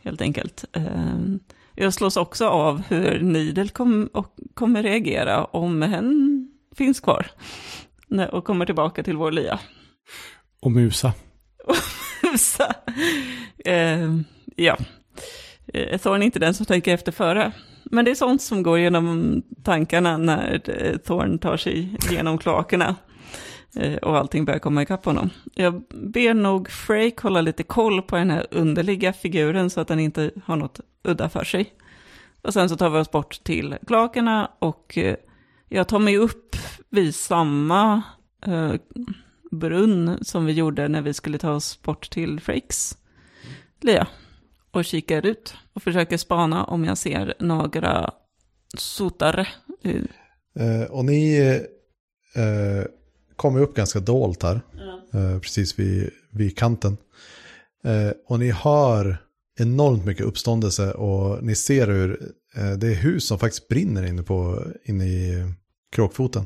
helt 0.03 0.21
enkelt. 0.21 0.65
Uh, 0.77 1.37
jag 1.75 1.95
slås 1.95 2.17
också 2.17 2.49
av 2.49 2.83
hur 2.89 3.21
Nidel 3.21 3.71
kom, 3.71 4.09
och, 4.13 4.37
kommer 4.55 4.83
reagera 4.83 5.45
om 5.45 5.83
hen 5.83 6.49
finns 6.75 7.01
kvar 7.01 7.27
och 8.33 8.45
kommer 8.45 8.67
tillbaka 8.67 9.03
till 9.03 9.17
vår 9.17 9.33
lya. 9.33 9.59
Och 10.61 10.73
Musa. 10.73 11.13
Så, 12.39 12.63
eh, 13.65 14.09
ja, 14.57 14.77
eh, 15.75 15.99
Thorn 15.99 16.23
är 16.23 16.27
inte 16.27 16.39
den 16.39 16.55
som 16.55 16.67
tänker 16.67 16.95
efter 16.95 17.13
före. 17.13 17.53
Men 17.85 18.05
det 18.05 18.11
är 18.11 18.15
sånt 18.15 18.43
som 18.43 18.63
går 18.63 18.79
genom 18.79 19.43
tankarna 19.65 20.17
när 20.17 20.61
eh, 20.65 20.97
Thorn 20.97 21.39
tar 21.39 21.57
sig 21.57 21.97
genom 22.11 22.39
kloakerna. 22.39 22.97
Eh, 23.77 23.97
och 23.97 24.17
allting 24.17 24.45
börjar 24.45 24.59
komma 24.59 24.83
ikapp 24.83 25.05
honom. 25.05 25.31
Jag 25.55 25.83
ber 25.89 26.35
nog 26.35 26.71
Frake 26.71 27.17
hålla 27.23 27.41
lite 27.41 27.63
koll 27.63 28.03
på 28.03 28.17
den 28.17 28.31
här 28.31 28.47
underliga 28.51 29.13
figuren 29.13 29.71
så 29.71 29.81
att 29.81 29.89
den 29.89 30.01
inte 30.01 30.31
har 30.45 30.57
något 30.57 30.81
udda 31.05 31.29
för 31.29 31.45
sig. 31.45 31.73
Och 32.43 32.53
sen 32.53 32.69
så 32.69 32.77
tar 32.77 32.91
vi 32.91 32.99
oss 32.99 33.11
bort 33.11 33.45
till 33.45 33.77
kloakerna 33.87 34.51
och 34.59 34.99
eh, 34.99 35.17
jag 35.69 35.89
tar 35.89 35.99
mig 35.99 36.17
upp 36.17 36.57
vid 36.91 37.15
samma 37.15 38.03
eh, 38.47 38.75
brunn 39.51 40.19
som 40.23 40.47
vi 40.47 40.53
gjorde 40.53 40.89
när 40.89 41.03
vi 41.03 41.15
skulle 41.15 41.39
ta 41.39 41.53
oss 41.53 41.83
bort 41.83 42.11
till 42.11 42.41
Frakes. 42.41 42.97
Lia. 43.81 44.07
och 44.71 44.85
kikar 44.85 45.27
ut 45.27 45.55
och 45.73 45.83
försöker 45.83 46.17
spana 46.17 46.65
om 46.65 46.85
jag 46.85 46.99
ser 46.99 47.35
några 47.41 48.11
sotare. 48.77 49.49
Eh, 50.59 50.83
och 50.91 51.05
ni 51.05 51.39
eh, 52.35 52.85
kommer 53.37 53.61
upp 53.61 53.75
ganska 53.75 54.01
dolt 54.01 54.43
här. 54.43 54.61
Eh, 55.15 55.41
precis 55.41 55.79
vid, 55.79 56.11
vid 56.31 56.59
kanten. 56.59 56.97
Eh, 57.85 58.13
och 58.27 58.39
ni 58.39 58.51
hör 58.51 59.17
enormt 59.59 60.05
mycket 60.05 60.27
uppståndelse 60.27 60.93
och 60.93 61.45
ni 61.45 61.55
ser 61.55 61.87
hur 61.87 62.33
det 62.79 62.87
är 62.87 62.95
hus 62.95 63.27
som 63.27 63.39
faktiskt 63.39 63.69
brinner 63.69 64.07
inne, 64.07 64.23
på, 64.23 64.65
inne 64.85 65.05
i 65.05 65.53
kråkfoten. 65.93 66.45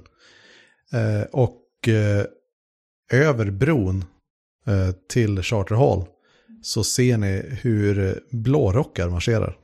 Eh, 0.93 1.23
och 1.33 1.89
eh, 1.89 2.27
över 3.13 3.51
bron 3.51 4.05
eh, 4.67 4.91
till 5.09 5.43
Charter 5.43 5.75
Hall 5.75 6.05
så 6.63 6.85
ser 6.85 7.17
ni 7.17 7.59
hur 7.63 8.21
blårockar 8.31 9.09
marscherar. 9.09 9.57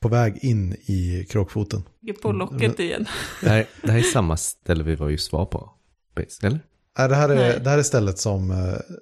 På 0.00 0.08
väg 0.08 0.38
in 0.42 0.72
i 0.72 1.26
kråkfoten. 1.30 1.82
På 2.22 2.32
locket 2.32 2.80
igen. 2.80 3.06
Det 3.42 3.48
här, 3.48 3.66
det 3.82 3.92
här 3.92 3.98
är 3.98 4.02
samma 4.02 4.36
ställe 4.36 4.84
vi 4.84 4.94
var 4.94 5.08
just 5.08 5.32
var 5.32 5.46
på. 5.46 5.70
Eller? 6.42 6.60
Nej, 6.98 7.08
det, 7.08 7.14
här 7.14 7.28
är, 7.28 7.34
Nej. 7.34 7.60
det 7.64 7.70
här 7.70 7.78
är 7.78 7.82
stället 7.82 8.18
som 8.18 8.50
eh, 8.50 8.56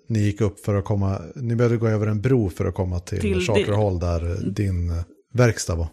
ni 0.08 0.18
gick 0.18 0.40
upp 0.40 0.60
för 0.60 0.74
att 0.74 0.84
komma, 0.84 1.20
ni 1.34 1.56
behövde 1.56 1.76
gå 1.76 1.88
över 1.88 2.06
en 2.06 2.20
bro 2.20 2.50
för 2.50 2.64
att 2.64 2.74
komma 2.74 3.00
till, 3.00 3.20
Till 3.20 3.40
Charter 3.40 3.72
Hall 3.72 3.98
där 3.98 4.30
eh, 4.30 4.36
din 4.36 4.90
eh, 4.90 5.02
verkstad 5.32 5.74
var. 5.74 5.88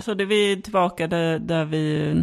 Så 0.00 0.14
det 0.14 0.24
är 0.24 0.26
vi 0.26 0.62
tillbaka 0.62 1.06
där, 1.06 1.38
där 1.38 1.64
vi 1.64 2.14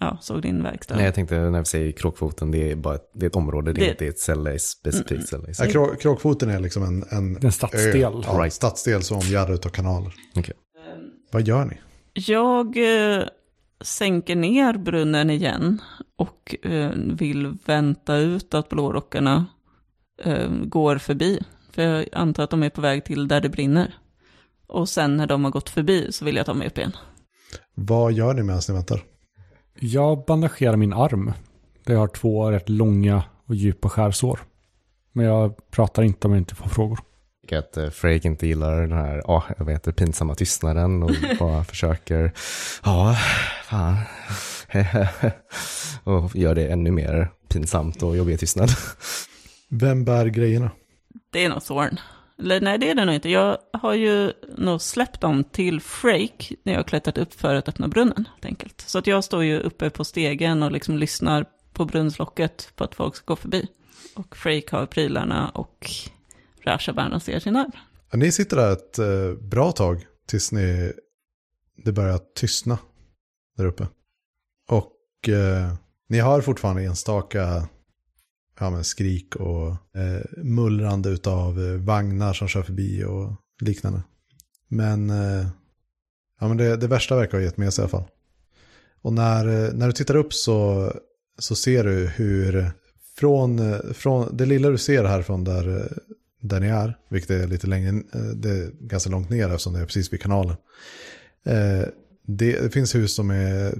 ja, 0.00 0.18
såg 0.20 0.42
din 0.42 0.62
verkstad. 0.62 0.96
Nej, 0.96 1.04
jag 1.04 1.14
tänkte 1.14 1.34
när 1.50 1.58
vi 1.58 1.64
säger 1.64 1.92
kråkfoten, 1.92 2.50
det 2.50 2.70
är 2.70 2.76
bara 2.76 2.94
ett, 2.94 3.10
det 3.14 3.26
är 3.26 3.30
ett 3.30 3.36
område, 3.36 3.72
det 3.72 3.80
är 3.80 3.84
Det- 3.84 3.90
inte 3.90 4.06
ett 4.06 4.28
ett 4.54 4.62
specifikt 4.62 5.22
i 5.48 5.54
sig. 5.54 5.66
Ja, 5.66 5.72
krå, 5.72 5.94
kråkfoten 5.94 6.50
är 6.50 6.60
liksom 6.60 6.82
en, 6.82 7.04
en, 7.10 7.36
är 7.36 7.44
en 7.44 7.52
stadsdel. 7.52 7.96
ö, 8.14 8.22
ja, 8.26 8.38
Right. 8.40 8.52
stadsdel 8.52 9.02
som 9.02 9.16
omgärdad 9.18 9.66
av 9.66 9.70
kanaler. 9.70 10.12
Okej. 10.36 10.54
Vad 11.30 11.42
gör 11.42 11.64
ni? 11.64 11.78
Jag 12.14 12.76
eh, 13.16 13.22
sänker 13.80 14.36
ner 14.36 14.72
brunnen 14.78 15.30
igen 15.30 15.82
och 16.16 16.56
eh, 16.62 16.90
vill 16.96 17.56
vänta 17.66 18.16
ut 18.16 18.54
att 18.54 18.68
blårockarna 18.68 19.46
eh, 20.22 20.50
går 20.64 20.98
förbi. 20.98 21.40
För 21.70 21.82
jag 21.82 22.06
antar 22.12 22.42
att 22.44 22.50
de 22.50 22.62
är 22.62 22.70
på 22.70 22.80
väg 22.80 23.04
till 23.04 23.28
där 23.28 23.40
det 23.40 23.48
brinner. 23.48 23.94
Och 24.72 24.88
sen 24.88 25.16
när 25.16 25.26
de 25.26 25.44
har 25.44 25.50
gått 25.50 25.70
förbi 25.70 26.12
så 26.12 26.24
vill 26.24 26.36
jag 26.36 26.46
ta 26.46 26.54
mig 26.54 26.66
upp 26.66 26.78
igen. 26.78 26.96
Vad 27.74 28.12
gör 28.12 28.34
ni 28.34 28.42
medan 28.42 28.62
ni 28.68 28.74
väntar? 28.74 29.02
Jag 29.80 30.24
bandagerar 30.24 30.76
min 30.76 30.92
arm. 30.92 31.32
Där 31.84 31.94
jag 31.94 32.00
har 32.00 32.08
två 32.08 32.50
rätt 32.50 32.68
långa 32.68 33.24
och 33.46 33.54
djupa 33.54 33.88
skärsår. 33.88 34.40
Men 35.12 35.26
jag 35.26 35.70
pratar 35.70 36.02
inte 36.02 36.26
om 36.26 36.32
jag 36.32 36.40
inte 36.40 36.54
får 36.54 36.68
frågor. 36.68 36.98
Jag 37.40 37.42
tycker 37.42 37.58
att 37.58 37.76
eh, 37.76 37.90
Freak 37.90 38.24
inte 38.24 38.46
gillar 38.46 38.80
den 38.80 38.92
här, 38.92 39.22
ja, 39.26 39.44
jag 39.58 39.64
vet 39.64 39.82
det, 39.82 39.92
pinsamma 39.92 40.34
tystnaden 40.34 41.02
och 41.02 41.10
bara 41.38 41.64
försöker, 41.64 42.32
ja, 42.84 43.16
fan, 43.64 43.96
och 46.04 46.36
gör 46.36 46.54
det 46.54 46.66
ännu 46.66 46.90
mer 46.90 47.30
pinsamt 47.48 48.02
och 48.02 48.16
jobbig 48.16 48.40
tystnad. 48.40 48.70
Vem 49.68 50.04
bär 50.04 50.26
grejerna? 50.26 50.70
Det 51.32 51.44
är 51.44 51.48
nog 51.48 51.64
Thorn. 51.64 51.98
Eller 52.38 52.60
nej, 52.60 52.78
det 52.78 52.90
är 52.90 52.94
det 52.94 53.04
nog 53.04 53.14
inte. 53.14 53.28
Jag 53.28 53.58
har 53.72 53.94
ju 53.94 54.32
nog 54.56 54.80
släppt 54.80 55.20
dem 55.20 55.44
till 55.44 55.80
Freak 55.80 56.52
när 56.62 56.72
jag 56.72 56.78
har 56.78 56.84
klättrat 56.84 57.18
upp 57.18 57.34
för 57.34 57.54
att 57.54 57.68
öppna 57.68 57.88
brunnen, 57.88 58.28
helt 58.32 58.44
enkelt. 58.44 58.80
Så 58.86 58.98
att 58.98 59.06
jag 59.06 59.24
står 59.24 59.44
ju 59.44 59.60
uppe 59.60 59.90
på 59.90 60.04
stegen 60.04 60.62
och 60.62 60.72
liksom 60.72 60.98
lyssnar 60.98 61.46
på 61.72 61.84
brunnslocket 61.84 62.72
på 62.76 62.84
att 62.84 62.94
folk 62.94 63.16
ska 63.16 63.24
gå 63.26 63.36
förbi. 63.36 63.68
Och 64.14 64.36
Freak 64.36 64.70
har 64.70 64.86
prylarna 64.86 65.48
och 65.48 65.90
Rashabana 66.64 67.20
ser 67.20 67.40
sin 67.40 67.56
arm. 67.56 67.72
Ja, 68.10 68.18
ni 68.18 68.32
sitter 68.32 68.56
där 68.56 68.72
ett 68.72 68.98
eh, 68.98 69.32
bra 69.48 69.72
tag 69.72 70.06
tills 70.26 70.52
ni, 70.52 70.92
det 71.84 71.92
börjar 71.92 72.20
tystna 72.34 72.78
där 73.56 73.66
uppe. 73.66 73.86
Och 74.68 75.28
eh, 75.28 75.74
ni 76.08 76.18
har 76.18 76.40
fortfarande 76.40 76.82
enstaka 76.82 77.68
ja, 78.62 78.70
men 78.70 78.84
skrik 78.84 79.36
och 79.36 79.68
eh, 79.70 80.22
mullrande 80.36 81.08
utav 81.08 81.64
eh, 81.64 81.74
vagnar 81.74 82.32
som 82.32 82.48
kör 82.48 82.62
förbi 82.62 83.04
och 83.04 83.32
liknande. 83.60 84.02
Men, 84.68 85.10
eh, 85.10 85.46
ja, 86.40 86.48
men 86.48 86.56
det, 86.56 86.76
det 86.76 86.86
värsta 86.86 87.16
verkar 87.16 87.38
ha 87.38 87.44
gett 87.44 87.56
med 87.56 87.74
sig 87.74 87.82
i 87.82 87.84
alla 87.84 87.90
fall. 87.90 88.08
Och 89.02 89.12
när, 89.12 89.46
eh, 89.46 89.72
när 89.72 89.86
du 89.86 89.92
tittar 89.92 90.16
upp 90.16 90.34
så, 90.34 90.88
så 91.38 91.54
ser 91.54 91.84
du 91.84 92.06
hur 92.06 92.70
från, 93.16 93.58
eh, 93.58 93.92
från 93.92 94.36
det 94.36 94.46
lilla 94.46 94.68
du 94.68 94.78
ser 94.78 95.04
härifrån 95.04 95.44
där, 95.44 95.92
där 96.40 96.60
ni 96.60 96.66
är, 96.66 96.98
vilket 97.10 97.30
är 97.30 97.46
lite 97.46 97.66
längre, 97.66 98.02
det 98.34 98.50
är 98.50 98.70
ganska 98.80 99.10
långt 99.10 99.30
ner 99.30 99.48
eftersom 99.48 99.72
det 99.72 99.80
är 99.80 99.86
precis 99.86 100.12
vid 100.12 100.22
kanalen. 100.22 100.56
Eh, 101.44 101.84
det, 102.26 102.60
det 102.60 102.70
finns 102.70 102.94
hus 102.94 103.14
som 103.14 103.30
är 103.30 103.74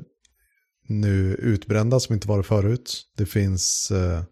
nu 0.88 1.34
utbrända 1.34 2.00
som 2.00 2.14
inte 2.14 2.28
varit 2.28 2.46
förut. 2.46 3.02
Det 3.16 3.26
finns 3.26 3.90
eh, 3.90 4.22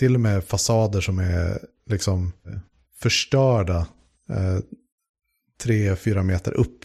till 0.00 0.14
och 0.14 0.20
med 0.20 0.44
fasader 0.44 1.00
som 1.00 1.18
är 1.18 1.58
liksom 1.86 2.32
eh, 2.46 2.58
förstörda 2.98 3.86
eh, 4.30 4.58
tre, 5.62 5.96
fyra 5.96 6.22
meter 6.22 6.52
upp. 6.52 6.84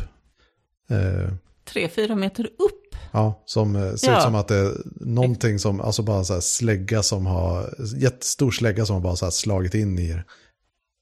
Eh, 0.89 1.33
Tre, 1.65 1.89
fyra 1.89 2.15
meter 2.15 2.43
upp. 2.45 2.95
Ja, 3.11 3.43
som 3.45 3.75
eh, 3.75 3.81
ser 3.81 4.07
ut 4.07 4.13
Ja. 4.13 4.21
som 4.21 4.35
att 4.35 4.47
det 4.47 4.55
är 4.55 4.71
någonting 4.95 5.59
som, 5.59 5.81
alltså 5.81 6.03
bara 6.03 6.23
så 6.23 6.33
här 6.33 6.41
slägga 6.41 7.03
som 7.03 7.25
har, 7.25 7.75
jättestor 7.97 8.51
slägga 8.51 8.85
som 8.85 8.93
har 8.93 9.01
bara 9.01 9.15
så 9.15 9.25
här 9.25 9.31
slagit 9.31 9.73
in 9.73 9.99
i 9.99 10.09
er. 10.09 10.23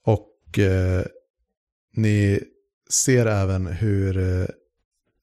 Och 0.05 0.59
eh, 0.59 1.05
ni 1.95 2.39
ser 2.89 3.25
även 3.25 3.67
hur 3.67 4.17
eh, 4.17 4.45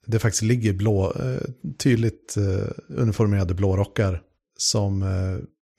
det 0.07 0.19
faktiskt 0.19 0.43
ligger 0.43 0.73
blå, 0.73 1.15
tydligt 1.79 2.35
uniformerade 2.89 3.55
blårockar 3.55 4.23
som, 4.59 5.03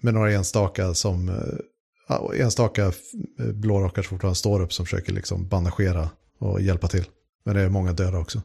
med 0.02 0.14
några 0.14 0.32
enstaka 0.32 0.94
som, 0.94 1.30
eh, 1.30 2.42
enstaka 2.42 2.86
eh, 2.86 3.46
blårockar 3.54 4.02
fortfarande 4.02 4.36
står 4.36 4.62
upp 4.62 4.74
som 4.74 4.86
försöker 4.86 5.14
liksom 5.14 5.48
bandagera 5.48 6.10
och 6.40 6.62
hjälpa 6.62 6.88
till. 6.88 7.06
Men 7.44 7.56
det 7.56 7.62
är 7.62 7.70
många 7.70 7.94
döda 7.94 8.18
också. 8.18 8.42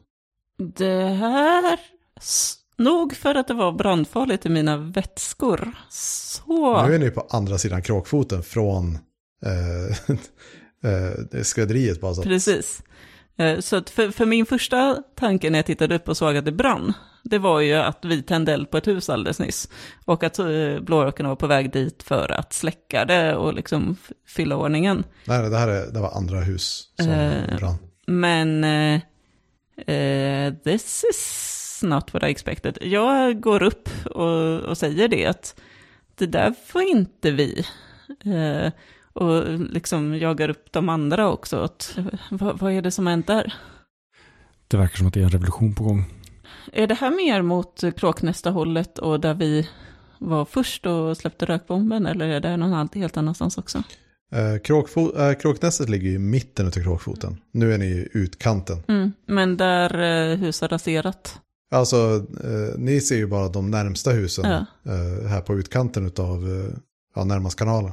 Det 0.57 1.03
här... 1.03 1.79
Nog 2.77 3.15
för 3.15 3.35
att 3.35 3.47
det 3.47 3.53
var 3.53 3.71
brandfarligt 3.71 4.45
i 4.45 4.49
mina 4.49 4.77
vätskor. 4.77 5.75
Så... 5.89 6.87
Nu 6.87 6.95
är 6.95 6.99
ni 6.99 7.11
på 7.11 7.27
andra 7.29 7.57
sidan 7.57 7.81
kråkfoten 7.81 8.43
från 8.43 8.97
eh, 9.45 10.15
eh, 10.91 11.41
skrädderiet 11.43 12.01
bara 12.01 12.13
så. 12.13 12.21
Precis. 12.21 12.81
Eh, 13.37 13.59
Så 13.59 13.81
för, 13.83 14.11
för 14.11 14.25
min 14.25 14.45
första 14.45 15.03
tanke 15.15 15.49
när 15.49 15.59
jag 15.59 15.65
tittade 15.65 15.95
upp 15.95 16.09
och 16.09 16.17
såg 16.17 16.37
att 16.37 16.45
det 16.45 16.51
brann, 16.51 16.93
det 17.23 17.37
var 17.37 17.59
ju 17.59 17.73
att 17.73 18.05
vi 18.05 18.23
tände 18.23 18.53
eld 18.53 18.71
på 18.71 18.77
ett 18.77 18.87
hus 18.87 19.09
alldeles 19.09 19.39
nyss. 19.39 19.69
Och 20.05 20.23
att 20.23 20.39
eh, 20.39 20.79
blårockarna 20.81 21.29
var 21.29 21.35
på 21.35 21.47
väg 21.47 21.71
dit 21.71 22.03
för 22.03 22.31
att 22.31 22.53
släcka 22.53 23.05
det 23.05 23.35
och 23.35 23.53
liksom 23.53 23.95
fylla 24.27 24.55
ordningen. 24.55 25.03
Nej, 25.25 25.49
det 25.49 25.57
här 25.57 25.67
är, 25.67 25.91
det 25.91 25.99
var 25.99 26.11
andra 26.11 26.39
hus 26.39 26.83
som 26.99 27.09
Eh. 27.09 27.57
brann. 27.57 27.75
Men 28.07 28.63
eh, 28.63 29.01
eh, 29.95 30.53
this 30.53 31.03
is 31.11 31.79
not 31.83 32.13
what 32.13 32.23
I 32.23 32.25
expected. 32.25 32.77
Jag 32.81 33.41
går 33.41 33.63
upp 33.63 33.89
och, 34.05 34.59
och 34.59 34.77
säger 34.77 35.07
det 35.07 35.25
att 35.25 35.55
det 36.15 36.25
där 36.25 36.53
var 36.73 36.81
inte 36.81 37.31
vi. 37.31 37.65
Eh, 38.25 38.71
och 39.17 39.59
liksom 39.59 40.17
jagar 40.17 40.49
upp 40.49 40.71
de 40.71 40.89
andra 40.89 41.29
också. 41.29 41.57
Att, 41.59 41.97
vad, 42.31 42.59
vad 42.59 42.71
är 42.73 42.81
det 42.81 42.91
som 42.91 43.05
har 43.05 43.11
hänt 43.11 43.27
där? 43.27 43.53
Det 44.67 44.77
verkar 44.77 44.97
som 44.97 45.07
att 45.07 45.13
det 45.13 45.19
är 45.19 45.23
en 45.23 45.29
revolution 45.29 45.75
på 45.75 45.83
gång. 45.83 46.03
Är 46.73 46.87
det 46.87 46.93
här 46.95 47.11
mer 47.11 47.41
mot 47.41 47.83
Kråknästa-hållet 47.97 48.97
och 48.97 49.19
där 49.19 49.33
vi 49.33 49.69
var 50.19 50.45
först 50.45 50.85
och 50.85 51.17
släppte 51.17 51.45
rökbomben? 51.45 52.05
Eller 52.05 52.27
är 52.27 52.39
det 52.39 52.57
någon 52.57 52.89
helt 52.93 53.17
annanstans 53.17 53.57
också? 53.57 53.83
Eh, 54.31 54.61
kråkfo- 54.63 55.29
eh, 55.29 55.33
kråknästet 55.37 55.89
ligger 55.89 56.09
i 56.09 56.17
mitten 56.17 56.67
av 56.67 56.71
kråkfoten. 56.71 57.37
Nu 57.53 57.73
är 57.73 57.77
ni 57.77 57.85
i 57.85 58.07
utkanten. 58.13 58.83
Mm. 58.87 59.11
Men 59.27 59.57
där 59.57 59.99
eh, 60.31 60.37
hus 60.37 60.61
har 60.61 60.67
raserat. 60.67 61.39
Alltså, 61.71 62.25
eh, 62.43 62.77
ni 62.79 63.01
ser 63.01 63.15
ju 63.15 63.27
bara 63.27 63.49
de 63.49 63.71
närmsta 63.71 64.11
husen 64.11 64.45
Ja. 64.51 64.65
eh, 64.91 65.27
här 65.29 65.41
på 65.41 65.53
utkanten 65.55 66.11
av 66.17 66.49
eh, 66.49 66.77
ja, 67.15 67.23
närmast 67.23 67.59
kanalen. 67.59 67.91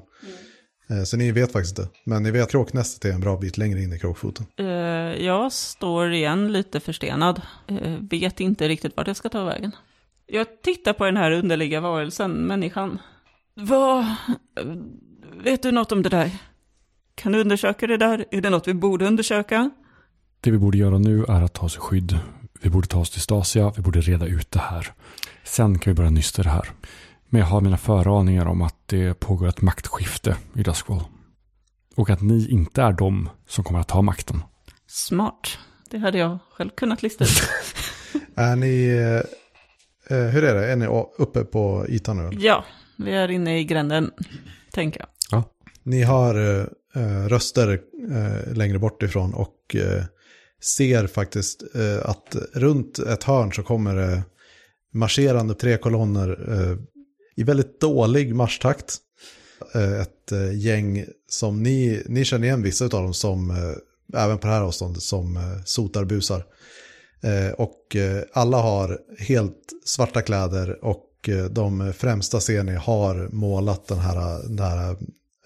Eh, 0.90 1.02
så 1.02 1.16
ni 1.16 1.32
vet 1.32 1.52
faktiskt 1.52 1.78
inte. 1.78 1.90
Men 2.04 2.22
ni 2.22 2.30
vet 2.30 2.42
att 2.42 2.50
kråknästet 2.50 3.04
är 3.04 3.14
en 3.14 3.20
bra 3.20 3.36
bit 3.36 3.58
längre 3.58 3.82
in 3.82 3.92
i 3.92 3.98
kråkfoten. 3.98 4.46
Eh, 4.56 4.66
jag 5.24 5.52
står 5.52 6.12
igen 6.12 6.52
lite 6.52 6.80
förstenad. 6.80 7.42
Eh, 7.66 7.98
vet 8.00 8.40
inte 8.40 8.68
riktigt 8.68 8.96
vart 8.96 9.06
jag 9.06 9.16
ska 9.16 9.28
ta 9.28 9.44
vägen. 9.44 9.72
Jag 10.26 10.62
tittar 10.62 10.92
på 10.92 11.04
den 11.04 11.16
här 11.16 11.30
underliga 11.30 11.80
varelsen, 11.80 12.32
människan. 12.32 12.98
Vad... 13.54 14.06
Vet 15.44 15.62
du 15.62 15.72
något 15.72 15.92
om 15.92 16.02
det 16.02 16.08
där? 16.08 16.30
Kan 17.14 17.32
du 17.32 17.40
undersöka 17.40 17.86
det 17.86 17.96
där? 17.96 18.24
Är 18.30 18.40
det 18.40 18.50
något 18.50 18.68
vi 18.68 18.74
borde 18.74 19.06
undersöka? 19.06 19.70
Det 20.40 20.50
vi 20.50 20.58
borde 20.58 20.78
göra 20.78 20.98
nu 20.98 21.24
är 21.24 21.42
att 21.42 21.52
ta 21.52 21.66
oss 21.66 21.76
i 21.76 21.78
skydd. 21.78 22.18
Vi 22.60 22.70
borde 22.70 22.86
ta 22.86 22.98
oss 22.98 23.10
till 23.10 23.20
Stasia, 23.20 23.72
vi 23.76 23.82
borde 23.82 24.00
reda 24.00 24.26
ut 24.26 24.50
det 24.50 24.58
här. 24.58 24.92
Sen 25.44 25.78
kan 25.78 25.90
vi 25.90 25.94
börja 25.94 26.10
nysta 26.10 26.42
det 26.42 26.48
här. 26.48 26.70
Men 27.34 27.40
jag 27.40 27.46
har 27.46 27.60
mina 27.60 27.76
föraningar 27.76 28.46
om 28.46 28.62
att 28.62 28.76
det 28.86 29.20
pågår 29.20 29.48
ett 29.48 29.62
maktskifte 29.62 30.36
i 30.56 30.62
Duskwall. 30.62 31.00
Och 31.96 32.10
att 32.10 32.22
ni 32.22 32.48
inte 32.50 32.82
är 32.82 32.92
de 32.92 33.28
som 33.46 33.64
kommer 33.64 33.80
att 33.80 33.88
ta 33.88 34.02
makten. 34.02 34.42
Smart. 34.86 35.58
Det 35.90 35.98
hade 35.98 36.18
jag 36.18 36.38
själv 36.52 36.70
kunnat 36.70 37.02
lista 37.02 37.24
ut. 37.24 37.42
Är 38.34 38.56
ni, 38.56 38.86
eh, 38.88 40.18
eh, 40.18 40.26
hur 40.26 40.44
är 40.44 40.54
det, 40.54 40.72
är 40.72 40.76
ni 40.76 40.86
uppe 41.18 41.44
på 41.44 41.86
ytan 41.88 42.16
nu? 42.16 42.38
ja, 42.38 42.64
vi 42.98 43.12
är 43.12 43.30
inne 43.30 43.60
i 43.60 43.64
gränden, 43.64 44.10
tänker 44.72 45.06
jag. 45.30 45.44
Ni 45.82 46.02
har 46.02 46.34
eh, 46.34 46.66
eh, 46.94 47.28
röster 47.28 47.80
eh, 48.10 48.54
längre 48.56 48.78
bort 48.78 49.02
ifrån 49.02 49.34
och 49.34 49.76
eh, 49.76 50.04
ser 50.62 51.06
faktiskt 51.06 51.62
eh, 51.74 52.10
att 52.10 52.36
runt 52.52 52.98
ett 52.98 53.24
hörn 53.24 53.52
så 53.52 53.62
kommer 53.62 53.94
det 53.96 54.22
marscherande 54.92 55.54
tre 55.54 55.76
kolonner 55.76 56.52
eh, 56.52 56.76
i 57.34 57.42
väldigt 57.42 57.80
dålig 57.80 58.34
marschtakt. 58.34 58.96
Eh, 59.74 60.00
ett 60.00 60.32
eh, 60.32 60.58
gäng 60.58 61.04
som 61.28 61.62
ni, 61.62 62.02
ni 62.06 62.24
känner 62.24 62.46
igen 62.46 62.62
vissa 62.62 62.84
av 62.84 62.90
dem 62.90 63.14
som, 63.14 63.50
eh, 63.50 64.22
även 64.22 64.38
på 64.38 64.46
det 64.46 64.52
här 64.52 64.62
avståndet, 64.62 65.02
som 65.02 65.60
sotarbusar. 65.64 66.44
Och 67.56 67.96
alla 68.32 68.56
har 68.56 68.98
helt 69.18 69.72
svarta 69.84 70.22
kläder 70.22 70.84
och 70.84 71.30
de 71.50 71.92
främsta 71.92 72.40
ser 72.40 72.62
ni 72.62 72.74
har 72.74 73.28
målat 73.32 73.86
den 73.86 73.98
här, 73.98 74.48
den 74.48 74.58
här 74.58 74.90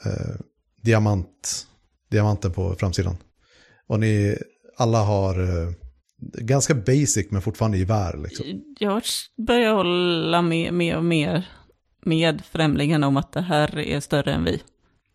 eh, 0.05 0.37
diamant, 0.83 1.67
diamanten 2.11 2.53
på 2.53 2.75
framsidan. 2.75 3.17
Och 3.87 4.01
ni 4.01 4.39
alla 4.77 5.03
har 5.03 5.41
eh, 5.41 5.71
ganska 6.39 6.75
basic 6.75 7.31
men 7.31 7.43
fortfarande 7.43 7.79
gevär 7.79 8.17
liksom. 8.17 8.47
Jag 8.79 9.03
börjar 9.47 9.73
hålla 9.73 10.43
med 10.43 10.73
mer 10.75 10.97
och 10.97 11.05
mer 11.05 11.49
med 12.09 12.43
främlingen 12.45 13.05
om 13.05 13.17
att 13.17 13.33
det 13.33 13.41
här 13.41 13.79
är 13.79 14.01
större 14.01 14.33
än 14.33 14.45
vi. 14.45 14.63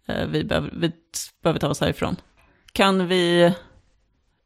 Eh, 0.08 0.28
Vi 0.28 0.44
behöver, 0.44 0.74
vi 0.78 0.92
behöver 1.44 1.60
ta 1.60 1.68
oss 1.68 1.82
härifrån. 1.82 2.16
Kan 2.74 3.08
vi... 3.08 3.54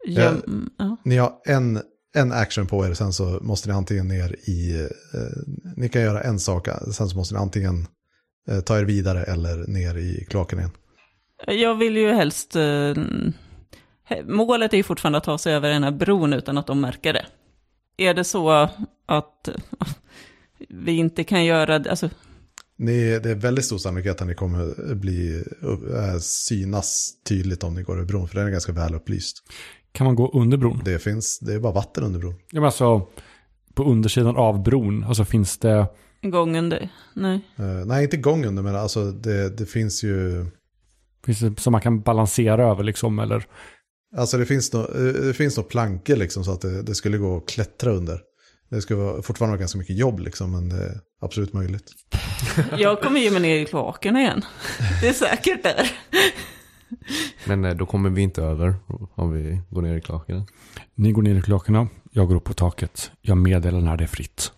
göm- 0.07 0.69
ja. 0.77 0.97
Ni 1.03 1.17
har 1.17 1.33
en, 1.45 1.81
en 2.15 2.31
action 2.31 2.67
på 2.67 2.85
er, 2.85 2.93
sen 2.93 3.13
så 3.13 3.39
måste 3.41 3.69
ni 3.69 3.75
antingen 3.75 4.07
ner 4.07 4.35
i... 4.49 4.81
Eh, 5.13 5.53
ni 5.75 5.89
kan 5.89 6.01
göra 6.01 6.21
en 6.21 6.39
sak, 6.39 6.67
sen 6.93 7.09
så 7.09 7.17
måste 7.17 7.35
ni 7.35 7.39
antingen 7.41 7.87
eh, 8.49 8.59
ta 8.59 8.79
er 8.79 8.83
vidare 8.83 9.23
eller 9.23 9.67
ner 9.67 9.97
i 9.97 10.25
kloaken 10.29 10.59
igen. 10.59 10.71
Jag 11.47 11.75
vill 11.75 11.97
ju 11.97 12.11
helst... 12.13 12.55
eh, 12.55 12.93
målet 14.25 14.73
är 14.73 14.77
ju 14.77 14.83
fortfarande 14.83 15.17
att 15.17 15.23
ta 15.23 15.37
sig 15.37 15.53
över 15.53 15.69
den 15.69 15.83
här 15.83 15.91
bron 15.91 16.33
utan 16.33 16.57
att 16.57 16.67
de 16.67 16.81
märker 16.81 17.13
det. 17.13 17.25
Är 17.97 18.13
det 18.13 18.23
så 18.23 18.69
att 19.05 19.47
eh, 19.47 19.53
vi 20.69 20.91
inte 20.91 21.23
kan 21.23 21.45
göra 21.45 21.79
det, 21.79 21.89
alltså, 21.89 22.09
Ni, 22.79 23.19
det 23.19 23.31
är 23.31 23.35
väldigt 23.35 23.65
stor 23.65 23.77
sannolikhet 23.77 24.21
att 24.21 24.27
ni 24.27 24.35
kommer 24.35 24.95
bli, 24.95 25.43
äh, 25.95 26.19
synas 26.19 27.11
tydligt 27.27 27.63
om 27.63 27.73
ni 27.73 27.83
går 27.83 27.95
över 27.95 28.05
bron, 28.05 28.27
för 28.27 28.35
den 28.35 28.47
är 28.47 28.51
ganska 28.51 28.71
väl 28.71 28.95
upplyst. 28.95 29.37
Kan 29.91 30.05
man 30.05 30.15
gå 30.15 30.31
under 30.31 30.57
bron? 30.57 30.81
Det 30.85 30.99
finns, 30.99 31.39
det 31.39 31.53
är 31.53 31.59
bara 31.59 31.73
vatten 31.73 32.03
under 32.03 32.19
bron. 32.19 32.33
Ja, 32.33 32.39
men 32.51 32.63
alltså, 32.63 33.07
på 33.73 33.83
undersidan 33.83 34.35
av 34.37 34.63
bron, 34.63 35.03
alltså 35.03 35.25
finns 35.25 35.57
det... 35.57 35.87
gången 36.21 36.69
det? 36.69 36.89
Nej. 37.13 37.41
Eh, 37.57 37.85
nej, 37.85 38.03
inte 38.03 38.17
gång 38.17 38.45
under, 38.45 38.63
men 38.63 38.75
alltså 38.75 39.11
det, 39.11 39.49
det 39.57 39.65
finns 39.65 40.03
ju... 40.03 40.45
Finns 41.25 41.39
det 41.39 41.59
som 41.59 41.71
man 41.71 41.81
kan 41.81 42.01
balansera 42.01 42.71
över 42.71 42.83
liksom, 42.83 43.19
eller? 43.19 43.45
Alltså 44.15 44.37
det 44.37 44.45
finns 44.45 44.73
nog 44.73 44.85
det 45.23 45.33
finns 45.33 45.57
nog 45.57 45.67
plankor 45.67 46.15
liksom 46.15 46.43
så 46.43 46.51
att 46.51 46.61
det, 46.61 46.81
det 46.81 46.95
skulle 46.95 47.17
gå 47.17 47.37
att 47.37 47.47
klättra 47.47 47.91
under. 47.91 48.21
Det 48.69 48.81
skulle 48.81 48.99
vara, 48.99 49.21
fortfarande 49.21 49.51
vara 49.51 49.59
ganska 49.59 49.77
mycket 49.77 49.97
jobb 49.97 50.19
liksom, 50.19 50.51
men 50.51 50.69
det 50.69 50.75
är 50.85 50.99
absolut 51.21 51.53
möjligt. 51.53 51.91
Jag 52.77 53.01
kommer 53.01 53.19
ge 53.19 53.31
mig 53.31 53.41
ner 53.41 53.59
i 53.59 53.65
kloakerna 53.65 54.21
igen. 54.21 54.45
Det 55.01 55.07
är 55.07 55.13
säkert 55.13 55.63
där. 55.63 55.91
Men 57.45 57.65
eh, 57.65 57.75
då 57.75 57.85
kommer 57.85 58.09
vi 58.09 58.21
inte 58.21 58.41
över 58.41 58.75
om 59.15 59.31
vi 59.31 59.61
går 59.69 59.81
ner 59.81 59.95
i 59.95 60.01
klaken. 60.01 60.45
Ni 60.95 61.11
går 61.11 61.21
ner 61.21 61.35
i 61.35 61.41
kloakerna, 61.41 61.87
jag 62.11 62.27
går 62.27 62.35
upp 62.35 62.43
på 62.43 62.53
taket. 62.53 63.11
Jag 63.21 63.37
meddelar 63.37 63.81
när 63.81 63.97
det 63.97 64.03
är 64.03 64.07
fritt. 64.07 64.51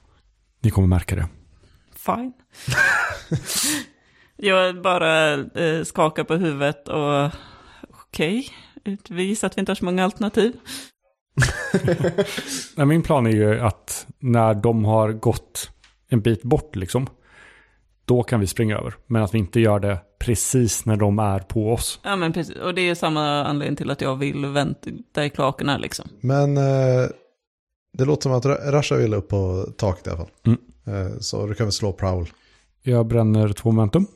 Ni 0.61 0.69
kommer 0.69 0.87
märka 0.87 1.15
det. 1.15 1.27
Fine. 1.95 2.33
Jag 4.41 4.81
bara 4.81 5.33
eh, 5.33 5.83
skakar 5.83 6.23
på 6.23 6.35
huvudet 6.35 6.87
och 6.87 7.31
okej, 7.89 8.49
vi 9.09 9.23
gissar 9.23 9.47
att 9.47 9.57
vi 9.57 9.59
inte 9.59 9.71
har 9.71 9.75
så 9.75 9.85
många 9.85 10.03
alternativ. 10.03 10.53
Nej, 12.75 12.85
min 12.85 13.03
plan 13.03 13.27
är 13.27 13.31
ju 13.31 13.59
att 13.59 14.07
när 14.19 14.53
de 14.53 14.85
har 14.85 15.11
gått 15.11 15.69
en 16.09 16.21
bit 16.21 16.43
bort 16.43 16.75
liksom, 16.75 17.07
då 18.05 18.23
kan 18.23 18.39
vi 18.39 18.47
springa 18.47 18.77
över. 18.77 18.93
Men 19.07 19.23
att 19.23 19.33
vi 19.33 19.37
inte 19.37 19.59
gör 19.59 19.79
det 19.79 19.97
precis 20.19 20.85
när 20.85 20.95
de 20.95 21.19
är 21.19 21.39
på 21.39 21.73
oss. 21.73 21.99
Ja 22.03 22.15
men 22.15 22.33
precis, 22.33 22.55
och 22.55 22.73
det 22.73 22.81
är 22.89 22.95
samma 22.95 23.43
anledning 23.45 23.75
till 23.75 23.91
att 23.91 24.01
jag 24.01 24.15
vill 24.15 24.45
vänta 24.45 25.25
i 25.25 25.29
kloakerna 25.29 25.77
liksom. 25.77 26.09
Men 26.21 26.57
eh, 26.57 27.09
det 27.97 28.05
låter 28.05 28.21
som 28.21 28.31
att 28.31 28.45
Ra- 28.45 28.71
Rasha 28.71 28.95
vill 28.95 29.13
upp 29.13 29.27
på 29.27 29.65
taket 29.77 30.07
i 30.07 30.09
alla 30.09 30.17
fall. 30.17 30.29
Mm. 30.45 30.59
Eh, 30.87 31.17
så 31.19 31.47
du 31.47 31.53
kan 31.53 31.65
väl 31.65 31.71
slå 31.71 31.93
prowl. 31.93 32.29
Jag 32.81 33.07
bränner 33.07 33.49
två 33.53 33.71
momentum. 33.71 34.07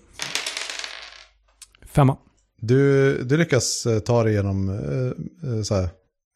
Femma. 1.86 2.18
Du, 2.58 3.14
du 3.24 3.38
lyckas 3.38 3.86
eh, 3.86 4.00
ta 4.00 4.24
dig 4.24 4.34
genom 4.34 4.70
eh, 4.70 5.50
eh, 5.54 5.62
så 5.62 5.76
här, 5.76 5.90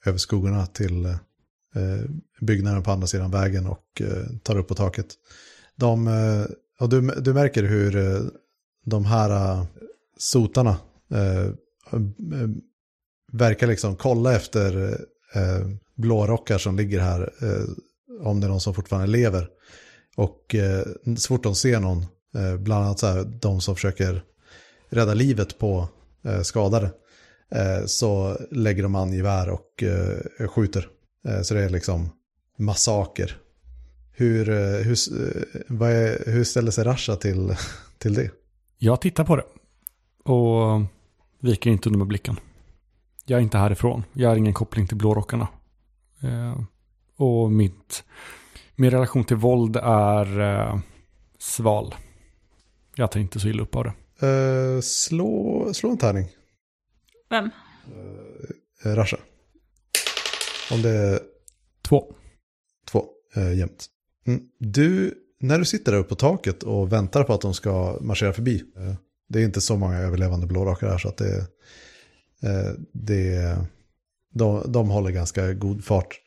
över 0.07 0.17
skuggorna 0.17 0.65
till 0.65 1.05
eh, 1.05 2.09
byggnaden 2.41 2.83
på 2.83 2.91
andra 2.91 3.07
sidan 3.07 3.31
vägen 3.31 3.67
och 3.67 4.01
eh, 4.01 4.25
tar 4.43 4.57
upp 4.57 4.67
på 4.67 4.75
taket. 4.75 5.07
De, 5.75 6.07
eh, 6.07 6.45
och 6.79 6.89
du, 6.89 7.01
du 7.01 7.33
märker 7.33 7.63
hur 7.63 8.21
de 8.85 9.05
här 9.05 9.65
sotarna 10.17 10.77
verkar 13.31 13.67
liksom 13.67 13.95
kolla 13.95 14.35
efter 14.35 14.97
eh, 15.33 15.67
blårockar 15.95 16.57
som 16.57 16.77
ligger 16.77 16.99
här, 16.99 17.33
om 18.21 18.39
det 18.39 18.47
är 18.47 18.49
någon 18.49 18.61
som 18.61 18.73
fortfarande 18.73 19.07
lever. 19.07 19.49
Och 20.15 20.55
så 21.17 21.27
fort 21.27 21.43
de 21.43 21.55
ser 21.55 21.79
någon, 21.79 22.05
bland 22.59 22.85
annat 22.85 22.99
så 22.99 23.07
här, 23.07 23.23
de 23.23 23.61
som 23.61 23.75
försöker 23.75 24.23
rädda 24.89 25.13
livet 25.13 25.57
på 25.59 25.87
skadade, 26.43 26.91
så 27.85 28.37
lägger 28.51 28.83
de 28.83 28.95
an 28.95 29.13
gevär 29.13 29.49
och 29.49 29.83
eh, 29.83 30.47
skjuter. 30.47 30.87
Eh, 31.27 31.41
så 31.41 31.53
det 31.53 31.63
är 31.63 31.69
liksom 31.69 32.09
massaker. 32.57 33.37
Hur, 34.11 34.49
eh, 34.49 34.85
hur, 34.85 34.97
eh, 35.21 35.61
vad 35.67 35.91
är, 35.91 36.31
hur 36.31 36.43
ställer 36.43 36.71
sig 36.71 36.83
Rasha 36.83 37.15
till, 37.15 37.55
till 37.97 38.13
det? 38.13 38.31
Jag 38.77 39.01
tittar 39.01 39.23
på 39.23 39.35
det. 39.35 39.45
Och 40.31 40.81
viker 41.39 41.69
inte 41.69 41.89
under 41.89 41.97
med 41.97 42.07
blicken. 42.07 42.39
Jag 43.25 43.37
är 43.37 43.43
inte 43.43 43.57
härifrån. 43.57 44.03
Jag 44.13 44.29
har 44.29 44.35
ingen 44.35 44.53
koppling 44.53 44.87
till 44.87 44.97
blårockarna. 44.97 45.47
Eh, 46.21 46.61
och 47.17 47.51
mitt, 47.51 48.03
min 48.75 48.91
relation 48.91 49.23
till 49.23 49.37
våld 49.37 49.75
är 49.83 50.39
eh, 50.41 50.79
sval. 51.39 51.95
Jag 52.95 53.11
tar 53.11 53.19
inte 53.19 53.39
så 53.39 53.47
illa 53.47 53.63
upp 53.63 53.75
av 53.75 53.83
det. 53.83 53.93
Eh, 54.27 54.81
slå, 54.81 55.69
slå 55.73 55.89
en 55.89 55.97
tärning, 55.97 56.27
Vem? 57.29 57.49
eh, 58.85 58.95
Rasha. 58.95 59.17
Om 60.71 60.81
det 60.81 60.89
är 60.89 61.19
Två. 61.87 62.15
två, 62.91 63.05
eh, 63.35 63.53
jämnt. 63.53 63.85
Mm. 64.27 64.41
Du, 64.59 65.13
när 65.39 65.59
du 65.59 65.65
sitter 65.65 65.91
där 65.91 65.99
uppe 65.99 66.09
på 66.09 66.15
taket 66.15 66.63
och 66.63 66.93
väntar 66.93 67.23
på 67.23 67.33
att 67.33 67.41
de 67.41 67.53
ska 67.53 67.97
marschera 68.01 68.33
förbi, 68.33 68.63
eh, 68.77 68.93
det 69.29 69.39
är 69.39 69.43
inte 69.43 69.61
så 69.61 69.77
många 69.77 69.97
överlevande 69.97 70.47
blårakar 70.47 70.89
här 70.89 70.97
så 70.97 71.07
att 71.07 71.17
det, 71.17 71.37
eh, 72.43 72.71
det 72.93 73.57
de, 74.33 74.71
de 74.71 74.89
håller 74.89 75.11
ganska 75.11 75.53
god 75.53 75.83
fart. 75.83 76.21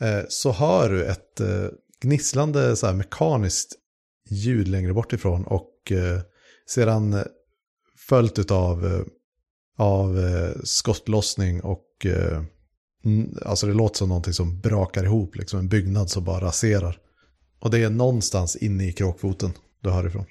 Eh, 0.00 0.24
så 0.28 0.52
hör 0.52 0.90
du 0.90 1.04
ett 1.04 1.40
eh, 1.40 1.68
gnisslande 2.00 2.76
så 2.76 2.86
här, 2.86 2.94
mekaniskt 2.94 3.72
ljud 4.30 4.68
längre 4.68 4.92
bort 4.92 5.12
ifrån 5.12 5.44
och 5.44 5.92
eh, 5.92 6.20
sedan 6.66 7.24
följt 8.08 8.50
av, 8.50 9.04
av 9.76 10.18
eh, 10.18 10.50
skottlossning 10.64 11.60
och 11.62 12.06
eh, 12.06 12.42
Alltså 13.44 13.66
det 13.66 13.72
låter 13.74 13.96
som 13.98 14.08
någonting 14.08 14.32
som 14.32 14.60
brakar 14.60 15.04
ihop, 15.04 15.36
liksom 15.36 15.58
en 15.58 15.68
byggnad 15.68 16.10
som 16.10 16.24
bara 16.24 16.44
raserar. 16.44 16.98
Och 17.60 17.70
det 17.70 17.78
är 17.82 17.90
någonstans 17.90 18.56
inne 18.56 18.88
i 18.88 18.92
kråkfoten 18.92 19.52
du 19.80 19.90
hör 19.90 20.06
ifrån. 20.06 20.24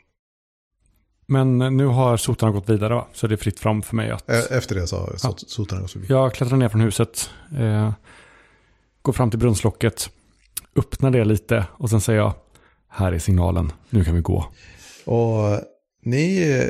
Men 1.27 1.57
nu 1.77 1.85
har 1.85 2.17
sotarna 2.17 2.51
gått 2.51 2.69
vidare 2.69 2.93
va? 2.93 3.07
Så 3.13 3.27
det 3.27 3.35
är 3.35 3.37
fritt 3.37 3.59
fram 3.59 3.81
för 3.81 3.95
mig 3.95 4.11
att... 4.11 4.29
E- 4.29 4.33
Efter 4.51 4.75
det 4.75 4.87
så 4.87 4.97
har 4.97 5.09
Ja. 5.11 5.17
sot- 5.17 5.49
sotarna 5.49 5.81
gått 5.81 5.91
förbi. 5.91 6.05
Jag 6.09 6.33
klättrar 6.33 6.57
ner 6.57 6.69
från 6.69 6.81
huset. 6.81 7.29
Eh, 7.57 7.93
går 9.01 9.13
fram 9.13 9.29
till 9.29 9.39
brunnslocket. 9.39 10.09
Öppnar 10.75 11.11
det 11.11 11.25
lite 11.25 11.67
och 11.71 11.89
sen 11.89 12.01
säger 12.01 12.19
jag. 12.19 12.33
Här 12.87 13.11
är 13.13 13.19
signalen. 13.19 13.71
Nu 13.89 14.03
kan 14.03 14.15
vi 14.15 14.21
gå. 14.21 14.45
Och 15.05 15.61
ni 16.03 16.51
eh, 16.51 16.67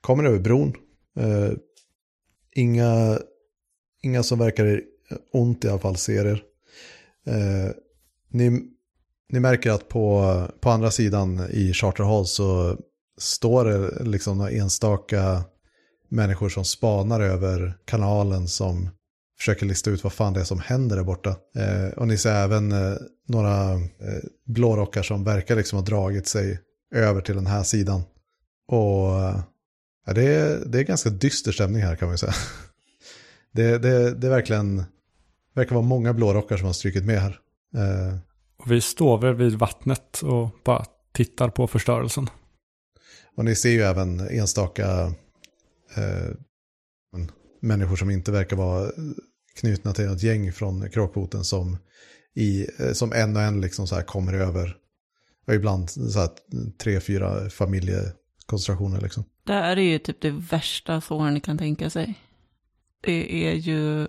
kommer 0.00 0.24
över 0.24 0.38
bron. 0.38 0.74
Eh, 1.18 1.52
inga, 2.54 3.18
inga 4.02 4.22
som 4.22 4.38
verkar 4.38 4.80
ont 5.32 5.64
i 5.64 5.68
alla 5.68 5.78
fall 5.78 5.96
ser 5.96 6.26
er. 6.26 6.42
Eh, 7.26 7.70
ni, 8.30 8.60
ni 9.32 9.40
märker 9.40 9.70
att 9.70 9.88
på, 9.88 10.38
på 10.60 10.70
andra 10.70 10.90
sidan 10.90 11.46
i 11.50 11.72
Charter 11.72 12.04
Hall 12.04 12.26
så 12.26 12.78
står 13.18 13.64
det 13.64 14.04
liksom 14.04 14.38
några 14.38 14.50
enstaka 14.50 15.44
människor 16.08 16.48
som 16.48 16.64
spanar 16.64 17.20
över 17.20 17.78
kanalen 17.84 18.48
som 18.48 18.90
försöker 19.38 19.66
lista 19.66 19.90
ut 19.90 20.04
vad 20.04 20.12
fan 20.12 20.32
det 20.32 20.40
är 20.40 20.44
som 20.44 20.60
händer 20.60 20.96
där 20.96 21.04
borta. 21.04 21.36
Eh, 21.56 21.88
och 21.96 22.08
ni 22.08 22.18
ser 22.18 22.34
även 22.34 22.72
eh, 22.72 22.96
några 23.28 23.72
eh, 23.72 24.22
blårockar 24.46 25.02
som 25.02 25.24
verkar 25.24 25.56
liksom 25.56 25.78
ha 25.78 25.86
dragit 25.86 26.26
sig 26.26 26.60
över 26.94 27.20
till 27.20 27.34
den 27.34 27.46
här 27.46 27.62
sidan. 27.62 28.02
Och 28.68 29.20
eh, 29.20 29.40
ja, 30.04 30.12
det, 30.12 30.22
är, 30.24 30.64
det 30.66 30.78
är 30.78 30.82
ganska 30.82 31.10
dyster 31.10 31.52
stämning 31.52 31.82
här 31.82 31.96
kan 31.96 32.08
man 32.08 32.14
ju 32.14 32.18
säga. 32.18 32.34
Det, 33.52 33.78
det, 33.78 34.14
det 34.14 34.26
är 34.26 34.30
verkligen, 34.30 34.84
verkar 35.54 35.74
vara 35.74 35.84
många 35.86 36.12
blårockar 36.14 36.56
som 36.56 36.66
har 36.66 36.72
strykit 36.72 37.04
med 37.04 37.20
här. 37.20 37.38
Eh, 37.76 38.16
Och 38.56 38.70
vi 38.72 38.80
står 38.80 39.18
väl 39.18 39.34
vid 39.34 39.54
vattnet 39.54 40.22
och 40.22 40.50
bara 40.64 40.84
tittar 41.12 41.48
på 41.48 41.66
förstörelsen. 41.66 42.30
och 43.36 43.44
ni 43.44 43.54
ser 43.54 43.70
ju 43.70 43.82
även 43.82 44.20
enstaka 44.20 45.12
eh, 45.96 46.30
människor 47.60 47.96
som 47.96 48.10
inte 48.10 48.32
verkar 48.32 48.56
vara 48.56 48.90
knutna 49.60 49.92
till 49.92 50.06
något 50.06 50.22
gäng 50.22 50.52
från 50.52 50.90
kråkfoten 50.90 51.44
som, 51.44 51.78
i, 52.34 52.66
eh, 52.78 52.92
som 52.92 53.12
en 53.12 53.36
och 53.36 53.42
en 53.42 53.60
liksom 53.60 53.86
så 53.86 53.94
här 53.94 54.02
kommer 54.02 54.32
över. 54.32 54.76
Och 55.46 55.54
ibland 55.54 55.90
så 55.90 56.18
här 56.20 56.30
tre, 56.82 57.00
fyra 57.00 57.50
familjekonstellationer 57.50 59.00
liksom. 59.00 59.24
Det 59.44 59.52
här 59.52 59.76
är 59.76 59.82
ju 59.82 59.98
typ 59.98 60.20
det 60.20 60.30
värsta 60.30 61.00
Thorn 61.00 61.40
kan 61.40 61.58
tänka 61.58 61.90
sig. 61.90 62.20
Det 63.00 63.48
är 63.48 63.54
ju 63.54 64.06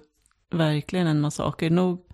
verkligen 0.51 1.07
en 1.07 1.21
massaker. 1.21 1.69
Nog, 1.69 2.07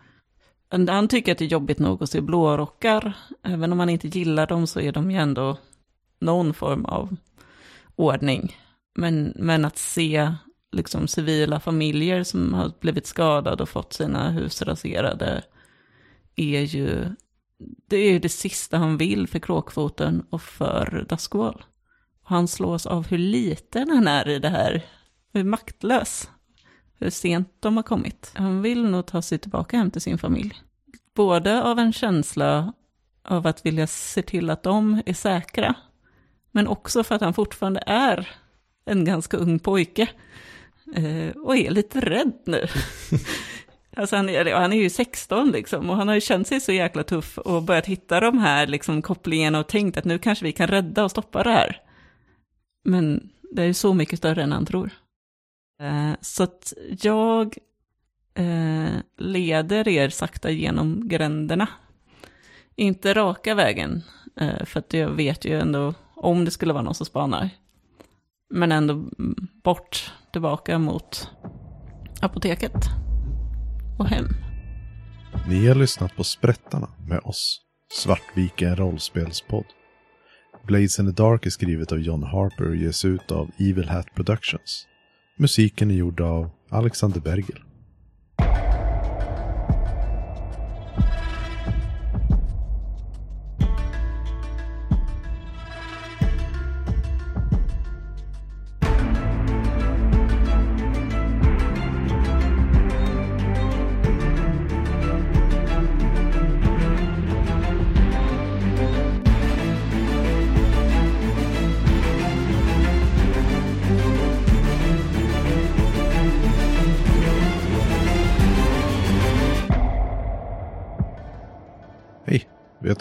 han 0.70 1.08
tycker 1.08 1.32
att 1.32 1.38
det 1.38 1.46
är 1.46 1.50
jobbigt 1.50 1.80
nog 1.80 2.04
att 2.04 2.10
se 2.10 2.22
blårockar. 2.22 3.14
Även 3.44 3.72
om 3.72 3.80
han 3.80 3.90
inte 3.90 4.08
gillar 4.08 4.48
dem 4.48 4.68
så 4.68 4.80
är 4.80 4.92
de 4.92 5.12
ju 5.12 5.18
ändå 5.18 5.58
någon 6.20 6.54
form 6.54 6.86
av 6.86 7.16
ordning. 7.96 8.56
Men, 8.96 9.34
men 9.36 9.66
att 9.66 9.78
se 9.78 10.34
liksom 10.72 11.08
civila 11.08 11.60
familjer 11.60 12.24
som 12.24 12.54
har 12.54 12.72
blivit 12.80 13.08
skadade 13.08 13.64
och 13.64 13.70
fått 13.70 13.94
sina 13.94 14.30
hus 14.30 14.62
raserade 14.62 15.44
är 16.36 16.62
ju 16.62 17.16
det, 17.88 17.98
är 17.98 18.20
det 18.20 18.30
sista 18.30 18.78
han 18.78 18.98
vill 18.98 19.28
för 19.28 19.40
kråkfoten 19.40 20.26
och 20.30 20.42
för 20.42 21.06
Duskwall. 21.10 21.64
Han 22.32 22.48
slås 22.48 22.86
av 22.86 23.08
hur 23.08 23.18
liten 23.18 23.90
han 23.90 24.08
är 24.08 24.30
i 24.30 24.40
det 24.40 24.50
här, 24.50 24.86
hur 25.34 25.44
maktlös, 25.44 26.30
hur 27.00 27.10
sent 27.10 27.50
de 27.60 27.76
har 27.76 27.84
kommit. 27.84 28.32
Han 28.36 28.62
vill 28.62 28.84
nog 28.84 29.06
ta 29.06 29.22
sig 29.22 29.38
tillbaka 29.38 29.78
hem 29.78 29.92
till 29.92 30.02
sin 30.02 30.18
familj. 30.18 30.54
Både 31.16 31.64
av 31.64 31.80
en 31.80 31.94
känsla 31.94 32.74
av 33.24 33.48
att 33.48 33.66
vilja 33.66 33.88
se 33.88 34.22
till 34.22 34.50
att 34.50 34.64
de 34.64 35.02
är 35.06 35.14
säkra, 35.14 35.74
men 36.52 36.68
också 36.68 37.04
för 37.04 37.16
att 37.16 37.22
han 37.22 37.34
fortfarande 37.34 37.84
är 37.86 38.30
en 38.86 39.06
ganska 39.06 39.38
ung 39.38 39.60
pojke 39.60 40.10
eh, 40.96 41.38
och 41.38 41.58
är 41.58 41.72
lite 41.72 42.00
rädd 42.00 42.34
nu. 42.46 42.68
Alltså 43.98 44.16
han, 44.16 44.30
är, 44.30 44.56
han 44.56 44.74
är 44.74 44.78
ju 44.78 44.90
16 44.90 45.52
liksom 45.52 45.90
och 45.90 45.96
han 45.96 46.08
har 46.08 46.16
ju 46.16 46.22
känt 46.22 46.48
sig 46.48 46.60
så 46.60 46.72
jäkla 46.72 47.04
tuff 47.04 47.38
och 47.38 47.64
börjat 47.64 47.86
hitta 47.86 48.20
de 48.20 48.38
här 48.38 48.68
liksom 48.68 49.02
kopplingarna 49.02 49.60
och 49.60 49.68
tänkt 49.68 49.98
att 49.98 50.06
nu 50.06 50.20
kanske 50.20 50.46
vi 50.46 50.52
kan 50.52 50.68
rädda 50.68 51.04
och 51.04 51.12
stoppa 51.12 51.44
det 51.44 51.52
här. 51.52 51.82
Men 52.84 53.30
det 53.52 53.62
är 53.62 53.66
ju 53.66 53.74
så 53.74 53.94
mycket 53.94 54.20
större 54.20 54.44
än 54.44 54.52
han 54.52 54.66
tror. 54.66 54.92
Eh, 55.82 56.12
så 56.22 56.44
att 56.44 56.74
jag 57.02 57.58
eh, 58.34 58.94
leder 59.18 59.88
er 59.88 60.10
sakta 60.10 60.52
genom 60.52 61.08
gränderna. 61.08 61.68
Inte 62.76 63.14
raka 63.14 63.56
vägen, 63.56 64.04
eh, 64.36 64.66
för 64.66 64.80
att 64.80 64.94
jag 64.94 65.10
vet 65.10 65.46
ju 65.46 65.60
ändå 65.60 65.94
om 66.16 66.46
det 66.46 66.52
skulle 66.52 66.74
vara 66.74 66.84
någon 66.84 66.96
som 66.96 67.06
spanar. 67.06 67.50
Men 68.50 68.72
ändå 68.72 69.06
bort, 69.64 70.14
tillbaka 70.32 70.80
mot 70.80 71.30
apoteket 72.22 72.86
och 74.00 74.08
hem. 74.08 74.26
Ni 75.48 75.68
har 75.68 75.76
lyssnat 75.76 76.16
på 76.16 76.24
Sprättarna 76.24 76.90
med 77.08 77.20
oss, 77.24 77.62
Svartviken 77.94 78.76
rollspelspodd. 78.76 79.66
Blades 80.68 81.00
in 81.00 81.06
the 81.06 81.24
Dark 81.24 81.46
är 81.46 81.50
skrivet 81.50 81.92
av 81.92 82.00
John 82.00 82.24
Harper 82.24 82.70
och 82.70 82.76
ges 82.76 83.06
ut 83.06 83.32
av 83.32 83.52
Evil 83.58 83.90
Hat 83.90 84.16
Productions. 84.16 84.88
Musiken 85.38 85.92
är 85.92 85.96
gjord 85.96 86.22
av 86.22 86.50
Alexander 86.70 87.20
Bergel. 87.20 87.60